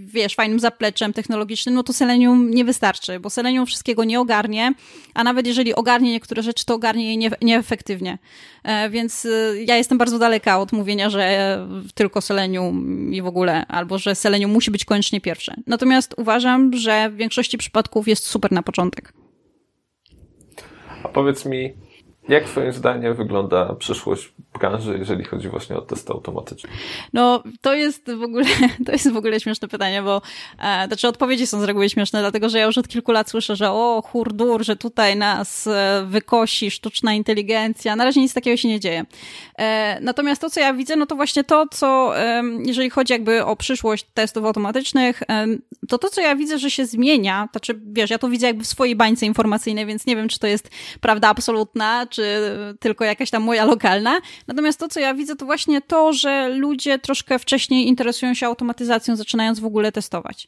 wiesz, 0.06 0.36
fajnym 0.36 0.60
zapleczem 0.60 1.14
technologicznym, 1.14 1.76
no 1.76 1.84
to 1.84 1.94
Selenium 1.94 2.52
nie 2.52 2.66
wystarczy, 2.66 3.20
bo 3.20 3.30
Selenium 3.30 3.66
wszystkiego 3.66 4.04
nie 4.04 4.20
ogarnie, 4.20 4.74
a 5.14 5.24
nawet 5.24 5.48
jeżeli 5.48 5.76
ogarnie 5.76 6.12
niektóre 6.12 6.44
rzeczy, 6.44 6.66
to 6.66 6.76
ogarnie 6.76 7.10
je 7.10 7.18
nie, 7.18 7.32
nieefektywnie. 7.42 8.18
E, 8.64 8.90
więc 8.90 9.26
e, 9.26 9.64
ja 9.64 9.78
jestem 9.78 9.98
bardzo 9.98 10.20
daleka 10.20 10.60
od 10.60 10.72
mówienia, 10.72 11.10
że 11.10 11.68
tylko 11.94 12.22
Selenium 12.22 13.10
i 13.14 13.22
w 13.22 13.28
ogóle, 13.28 13.66
albo 13.68 13.98
że 13.98 14.16
Selenium 14.16 14.52
musi 14.52 14.72
być 14.72 14.86
koniecznie 14.86 15.22
pierwsze. 15.22 15.56
Natomiast 15.68 16.14
uważam, 16.18 16.74
że 16.74 17.10
w 17.10 17.16
większości 17.16 17.58
przypadków 17.58 18.08
jest 18.08 18.26
super 18.26 18.52
na 18.52 18.64
początek. 18.64 19.14
A 21.04 21.08
powiedz 21.08 21.46
mi, 21.46 21.74
jak 22.30 22.44
Twoim 22.44 22.74
zdaniem 22.74 23.16
wygląda 23.16 23.76
przyszłość 23.76 24.34
branży, 24.58 24.96
jeżeli 25.00 25.24
chodzi 25.24 25.50
właśnie 25.50 25.76
o 25.76 25.82
testy 25.82 26.14
automatyczne? 26.14 26.70
No, 27.14 27.44
to 27.62 27.74
jest 27.74 28.12
w 28.12 28.24
ogóle, 28.24 28.46
to 28.86 28.92
jest 28.92 29.12
w 29.12 29.18
ogóle 29.18 29.40
śmieszne 29.40 29.68
pytanie, 29.68 30.02
bo 30.02 30.22
e, 30.60 30.88
znaczy 30.88 31.08
odpowiedzi 31.08 31.48
są 31.48 31.62
z 31.62 31.64
reguły 31.64 31.90
śmieszne, 31.90 32.20
dlatego 32.20 32.50
że 32.50 32.60
ja 32.60 32.66
już 32.66 32.78
od 32.78 32.88
kilku 32.88 33.12
lat 33.12 33.30
słyszę, 33.30 33.56
że 33.56 33.72
o, 33.72 34.04
hurdur, 34.06 34.66
że 34.66 34.76
tutaj 34.76 35.16
nas 35.16 35.68
e, 35.68 36.06
wykosi 36.08 36.72
sztuczna 36.72 37.14
inteligencja. 37.14 37.96
Na 37.96 38.04
razie 38.04 38.22
nic 38.22 38.34
takiego 38.34 38.58
się 38.58 38.68
nie 38.68 38.80
dzieje. 38.80 39.06
E, 39.60 40.00
natomiast 40.02 40.42
to, 40.42 40.50
co 40.50 40.60
ja 40.60 40.74
widzę, 40.74 40.96
no 40.96 41.06
to 41.06 41.16
właśnie 41.16 41.44
to, 41.44 41.66
co, 41.72 42.20
e, 42.20 42.44
jeżeli 42.66 42.90
chodzi 42.90 43.14
jakby 43.14 43.46
o 43.46 43.56
przyszłość 43.56 44.06
testów 44.14 44.46
automatycznych, 44.46 45.24
e, 45.24 45.46
to 45.88 45.98
to, 45.98 46.10
co 46.10 46.22
ja 46.22 46.36
widzę, 46.36 46.60
że 46.60 46.72
się 46.72 46.86
zmienia, 46.86 47.50
to 47.52 47.60
czy 47.60 47.80
wiesz, 47.86 48.10
ja 48.10 48.18
to 48.18 48.30
widzę 48.30 48.48
jakby 48.48 48.64
w 48.64 48.68
swojej 48.68 48.96
bańce 48.96 49.26
informacyjnej, 49.26 49.86
więc 49.86 50.06
nie 50.06 50.16
wiem, 50.16 50.30
czy 50.30 50.40
to 50.40 50.48
jest 50.48 50.70
prawda 51.02 51.28
absolutna, 51.28 52.08
czy 52.10 52.24
tylko 52.80 53.06
jakaś 53.06 53.30
tam 53.30 53.44
moja 53.44 53.66
lokalna. 53.66 54.20
Natomiast 54.48 54.80
to, 54.80 54.88
co 54.88 55.00
ja 55.00 55.14
widzę, 55.14 55.36
to 55.36 55.46
właśnie 55.46 55.82
to, 55.82 56.14
że 56.14 56.50
ludzie 56.50 57.00
troszkę 57.00 57.40
wcześniej 57.40 57.88
interesują 57.88 58.34
się 58.34 58.48
automatyzacją, 58.48 59.16
zaczynając 59.16 59.60
w 59.60 59.66
ogóle 59.66 59.92
testować 59.92 60.48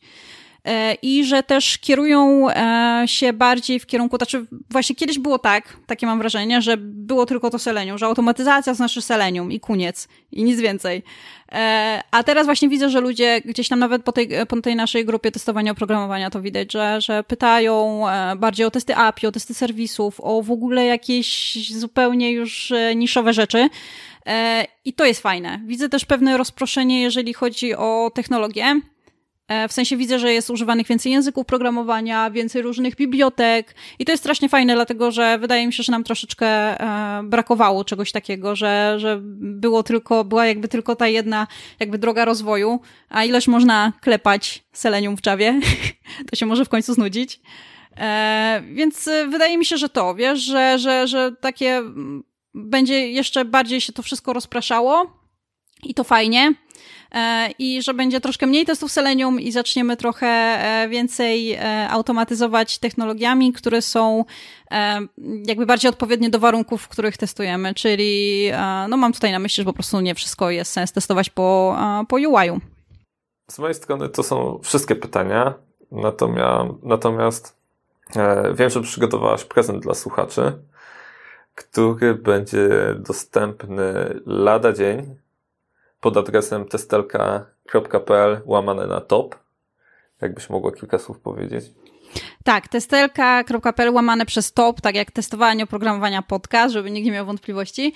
i 1.01 1.25
że 1.25 1.43
też 1.43 1.77
kierują 1.77 2.49
e, 2.49 3.03
się 3.05 3.33
bardziej 3.33 3.79
w 3.79 3.85
kierunku, 3.85 4.17
znaczy 4.17 4.45
właśnie 4.69 4.95
kiedyś 4.95 5.19
było 5.19 5.39
tak, 5.39 5.77
takie 5.87 6.05
mam 6.05 6.19
wrażenie, 6.19 6.61
że 6.61 6.77
było 6.77 7.25
tylko 7.25 7.49
to 7.49 7.59
selenium, 7.59 7.97
że 7.97 8.05
automatyzacja 8.05 8.73
znaczy 8.73 9.01
selenium 9.01 9.51
i 9.51 9.59
koniec 9.59 10.07
i 10.31 10.43
nic 10.43 10.59
więcej. 10.59 11.03
E, 11.51 12.01
a 12.11 12.23
teraz 12.23 12.45
właśnie 12.45 12.69
widzę, 12.69 12.89
że 12.89 13.01
ludzie 13.01 13.41
gdzieś 13.45 13.69
tam 13.69 13.79
nawet 13.79 14.03
po 14.03 14.11
tej, 14.11 14.29
po 14.47 14.61
tej 14.61 14.75
naszej 14.75 15.05
grupie 15.05 15.31
testowania 15.31 15.71
oprogramowania 15.71 16.29
to 16.29 16.41
widać, 16.41 16.73
że, 16.73 17.01
że 17.01 17.23
pytają 17.23 18.03
bardziej 18.37 18.65
o 18.65 18.71
testy 18.71 18.95
API, 18.95 19.27
o 19.27 19.31
testy 19.31 19.53
serwisów, 19.53 20.19
o 20.23 20.41
w 20.41 20.51
ogóle 20.51 20.85
jakieś 20.85 21.57
zupełnie 21.71 22.31
już 22.31 22.73
niszowe 22.95 23.33
rzeczy. 23.33 23.69
E, 24.25 24.65
I 24.85 24.93
to 24.93 25.05
jest 25.05 25.21
fajne. 25.21 25.61
Widzę 25.65 25.89
też 25.89 26.05
pewne 26.05 26.37
rozproszenie, 26.37 27.01
jeżeli 27.01 27.33
chodzi 27.33 27.75
o 27.75 28.11
technologię. 28.15 28.81
E, 29.49 29.67
w 29.67 29.73
sensie 29.73 29.97
widzę, 29.97 30.19
że 30.19 30.33
jest 30.33 30.49
używanych 30.49 30.87
więcej 30.87 31.11
języków 31.11 31.45
programowania, 31.45 32.31
więcej 32.31 32.61
różnych 32.61 32.95
bibliotek 32.95 33.75
i 33.99 34.05
to 34.05 34.11
jest 34.11 34.23
strasznie 34.23 34.49
fajne, 34.49 34.75
dlatego 34.75 35.11
że 35.11 35.37
wydaje 35.37 35.67
mi 35.67 35.73
się, 35.73 35.83
że 35.83 35.91
nam 35.91 36.03
troszeczkę 36.03 36.47
e, 36.47 37.23
brakowało 37.23 37.83
czegoś 37.83 38.11
takiego, 38.11 38.55
że, 38.55 38.95
że 38.97 39.19
było 39.41 39.83
tylko, 39.83 40.23
była 40.23 40.45
jakby 40.45 40.67
tylko 40.67 40.95
ta 40.95 41.07
jedna 41.07 41.47
jakby 41.79 41.97
droga 41.97 42.25
rozwoju, 42.25 42.79
a 43.09 43.23
ileż 43.23 43.47
można 43.47 43.93
klepać 44.01 44.63
selenium 44.71 45.17
w 45.17 45.25
Javie, 45.25 45.59
to 46.29 46.35
się 46.35 46.45
może 46.45 46.65
w 46.65 46.69
końcu 46.69 46.93
znudzić. 46.93 47.39
więc 48.73 49.09
wydaje 49.29 49.57
mi 49.57 49.65
się, 49.65 49.77
że 49.77 49.89
to, 49.89 50.15
wiesz, 50.15 50.39
że, 50.39 50.79
że, 50.79 51.07
że 51.07 51.31
takie 51.41 51.81
będzie 52.53 53.11
jeszcze 53.11 53.45
bardziej 53.45 53.81
się 53.81 53.93
to 53.93 54.03
wszystko 54.03 54.33
rozpraszało 54.33 55.19
i 55.83 55.93
to 55.93 56.03
fajnie. 56.03 56.53
E, 57.11 57.49
I 57.59 57.81
że 57.81 57.93
będzie 57.93 58.21
troszkę 58.21 58.47
mniej 58.47 58.65
testów 58.65 58.91
Selenium 58.91 59.39
i 59.39 59.51
zaczniemy 59.51 59.97
trochę 59.97 60.27
e, 60.27 60.89
więcej 60.89 61.53
e, 61.53 61.89
automatyzować 61.89 62.79
technologiami, 62.79 63.53
które 63.53 63.81
są 63.81 64.25
jakby 65.45 65.65
bardziej 65.65 65.89
odpowiednie 65.89 66.29
do 66.29 66.39
warunków, 66.39 66.81
w 66.81 66.87
których 66.87 67.17
testujemy. 67.17 67.73
Czyli, 67.73 68.51
no 68.89 68.97
mam 68.97 69.13
tutaj 69.13 69.31
na 69.31 69.39
myśli, 69.39 69.61
że 69.61 69.65
po 69.65 69.73
prostu 69.73 70.01
nie 70.01 70.15
wszystko 70.15 70.49
jest 70.49 70.71
sens 70.71 70.91
testować 70.91 71.29
po, 71.29 71.77
po 72.09 72.15
UI-u. 72.15 72.59
Z 73.51 73.59
mojej 73.59 73.75
strony 73.75 74.09
to 74.09 74.23
są 74.23 74.59
wszystkie 74.63 74.95
pytania, 74.95 75.53
natomiast, 75.91 76.69
natomiast 76.83 77.57
wiem, 78.53 78.69
że 78.69 78.81
przygotowałaś 78.81 79.43
prezent 79.43 79.83
dla 79.83 79.93
słuchaczy 79.93 80.53
który 81.59 82.15
będzie 82.15 82.69
dostępny 82.99 83.83
lada 84.25 84.73
dzień 84.73 85.15
pod 86.01 86.17
adresem 86.17 86.65
testelka.pl 86.65 88.41
łamane 88.45 88.87
na 88.87 89.01
top. 89.01 89.35
Jakbyś 90.21 90.49
mogła 90.49 90.71
kilka 90.71 90.99
słów 90.99 91.19
powiedzieć? 91.19 91.65
Tak, 92.43 92.67
testelka.pl 92.67 93.93
łamane 93.93 94.25
przez 94.25 94.53
top, 94.53 94.81
tak 94.81 94.95
jak 94.95 95.11
testowanie 95.11 95.63
oprogramowania 95.63 96.21
podcast, 96.21 96.73
żeby 96.73 96.91
nikt 96.91 97.05
nie 97.05 97.11
miał 97.11 97.25
wątpliwości. 97.25 97.93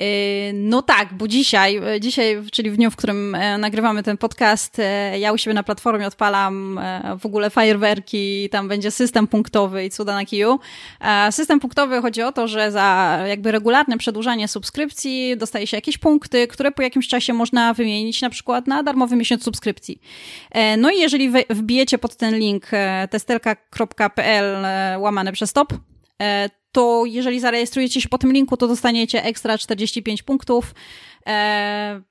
Yy, 0.00 0.06
no 0.54 0.82
tak, 0.82 1.14
bo 1.14 1.28
dzisiaj, 1.28 1.74
yy, 1.74 2.00
dzisiaj, 2.00 2.42
czyli 2.52 2.70
w 2.70 2.76
dniu, 2.76 2.90
w 2.90 2.96
którym 2.96 3.34
e, 3.34 3.58
nagrywamy 3.58 4.02
ten 4.02 4.16
podcast, 4.16 4.78
e, 4.78 5.18
ja 5.18 5.32
u 5.32 5.38
siebie 5.38 5.54
na 5.54 5.62
platformie 5.62 6.06
odpalam 6.06 6.78
e, 6.78 7.16
w 7.20 7.26
ogóle 7.26 7.50
fajerwerki, 7.50 8.48
tam 8.48 8.68
będzie 8.68 8.90
system 8.90 9.26
punktowy 9.26 9.84
i 9.84 9.90
cuda 9.90 10.14
na 10.14 10.24
kiju. 10.24 10.58
System 11.30 11.60
punktowy 11.60 12.02
chodzi 12.02 12.22
o 12.22 12.32
to, 12.32 12.48
że 12.48 12.70
za 12.70 13.18
jakby 13.28 13.52
regularne 13.52 13.98
przedłużanie 13.98 14.48
subskrypcji 14.48 15.36
dostaje 15.36 15.66
się 15.66 15.76
jakieś 15.76 15.98
punkty, 15.98 16.46
które 16.46 16.72
po 16.72 16.82
jakimś 16.82 17.08
czasie 17.08 17.32
można 17.32 17.74
wymienić 17.74 18.22
na 18.22 18.30
przykład 18.30 18.66
na 18.66 18.82
darmowy 18.82 19.16
miesiąc 19.16 19.44
subskrypcji. 19.44 20.00
No 20.78 20.90
i 20.90 20.98
jeżeli 20.98 21.32
wbijecie 21.50 21.98
pod 21.98 22.16
ten 22.16 22.38
link 22.38 22.66
testelka.pl 23.10 24.66
łamane 24.98 25.32
przez 25.32 25.52
top, 25.52 25.72
to 26.72 27.02
jeżeli 27.06 27.40
zarejestrujecie 27.40 28.00
się 28.00 28.08
po 28.08 28.18
tym 28.18 28.32
linku, 28.32 28.56
to 28.56 28.68
dostaniecie 28.68 29.24
ekstra 29.24 29.58
45 29.58 30.22
punktów. 30.22 30.74
E, 31.26 32.02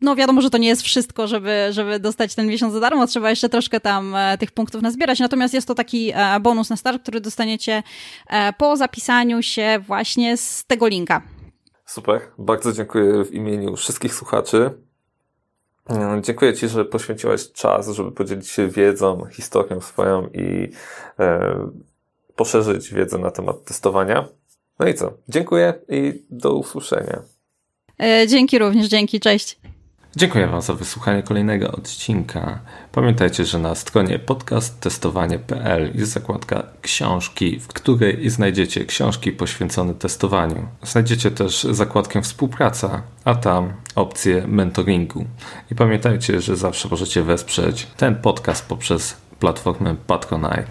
no 0.00 0.16
wiadomo, 0.16 0.40
że 0.40 0.50
to 0.50 0.58
nie 0.58 0.68
jest 0.68 0.82
wszystko, 0.82 1.26
żeby, 1.26 1.66
żeby 1.70 2.00
dostać 2.00 2.34
ten 2.34 2.46
miesiąc 2.46 2.74
za 2.74 2.80
darmo, 2.80 3.06
trzeba 3.06 3.30
jeszcze 3.30 3.48
troszkę 3.48 3.80
tam 3.80 4.14
e, 4.14 4.38
tych 4.38 4.52
punktów 4.52 4.82
nazbierać, 4.82 5.20
natomiast 5.20 5.54
jest 5.54 5.68
to 5.68 5.74
taki 5.74 6.12
e, 6.14 6.40
bonus 6.40 6.70
na 6.70 6.76
start, 6.76 7.02
który 7.02 7.20
dostaniecie 7.20 7.82
po 8.58 8.76
zapisaniu 8.76 9.42
się 9.42 9.78
właśnie 9.86 10.36
z 10.36 10.64
tego 10.64 10.88
linka. 10.88 11.22
Super, 11.86 12.20
bardzo 12.38 12.72
dziękuję 12.72 13.24
w 13.24 13.34
imieniu 13.34 13.76
wszystkich 13.76 14.14
słuchaczy. 14.14 14.70
Dziękuję 16.20 16.54
Ci, 16.54 16.68
że 16.68 16.84
poświęciłeś 16.84 17.52
czas, 17.52 17.88
żeby 17.88 18.12
podzielić 18.12 18.48
się 18.48 18.68
wiedzą, 18.68 19.24
historią 19.32 19.80
swoją 19.80 20.26
i 20.26 20.70
poszerzyć 22.36 22.92
wiedzę 22.94 23.18
na 23.18 23.30
temat 23.30 23.64
testowania. 23.64 24.28
No 24.78 24.88
i 24.88 24.94
co? 24.94 25.12
Dziękuję 25.28 25.74
i 25.88 26.24
do 26.30 26.54
usłyszenia. 26.54 27.22
E, 27.98 28.26
dzięki 28.28 28.58
również, 28.58 28.88
dzięki, 28.88 29.20
cześć. 29.20 29.58
Dziękuję 30.16 30.46
Wam 30.46 30.62
za 30.62 30.74
wysłuchanie 30.74 31.22
kolejnego 31.22 31.72
odcinka. 31.72 32.60
Pamiętajcie, 32.92 33.44
że 33.44 33.58
na 33.58 33.74
stronie 33.74 34.18
podcasttestowanie.pl 34.18 35.92
jest 35.94 36.12
zakładka 36.12 36.62
książki, 36.82 37.60
w 37.60 37.68
której 37.68 38.30
znajdziecie 38.30 38.84
książki 38.84 39.32
poświęcone 39.32 39.94
testowaniu. 39.94 40.68
Znajdziecie 40.82 41.30
też 41.30 41.64
zakładkę 41.64 42.22
współpraca, 42.22 43.02
a 43.24 43.34
tam 43.34 43.72
opcję 43.94 44.46
mentoringu. 44.46 45.24
I 45.70 45.74
pamiętajcie, 45.74 46.40
że 46.40 46.56
zawsze 46.56 46.88
możecie 46.88 47.22
wesprzeć 47.22 47.86
ten 47.96 48.16
podcast 48.16 48.66
poprzez 48.66 49.16
platformę 49.40 49.96
Patronite. 50.06 50.66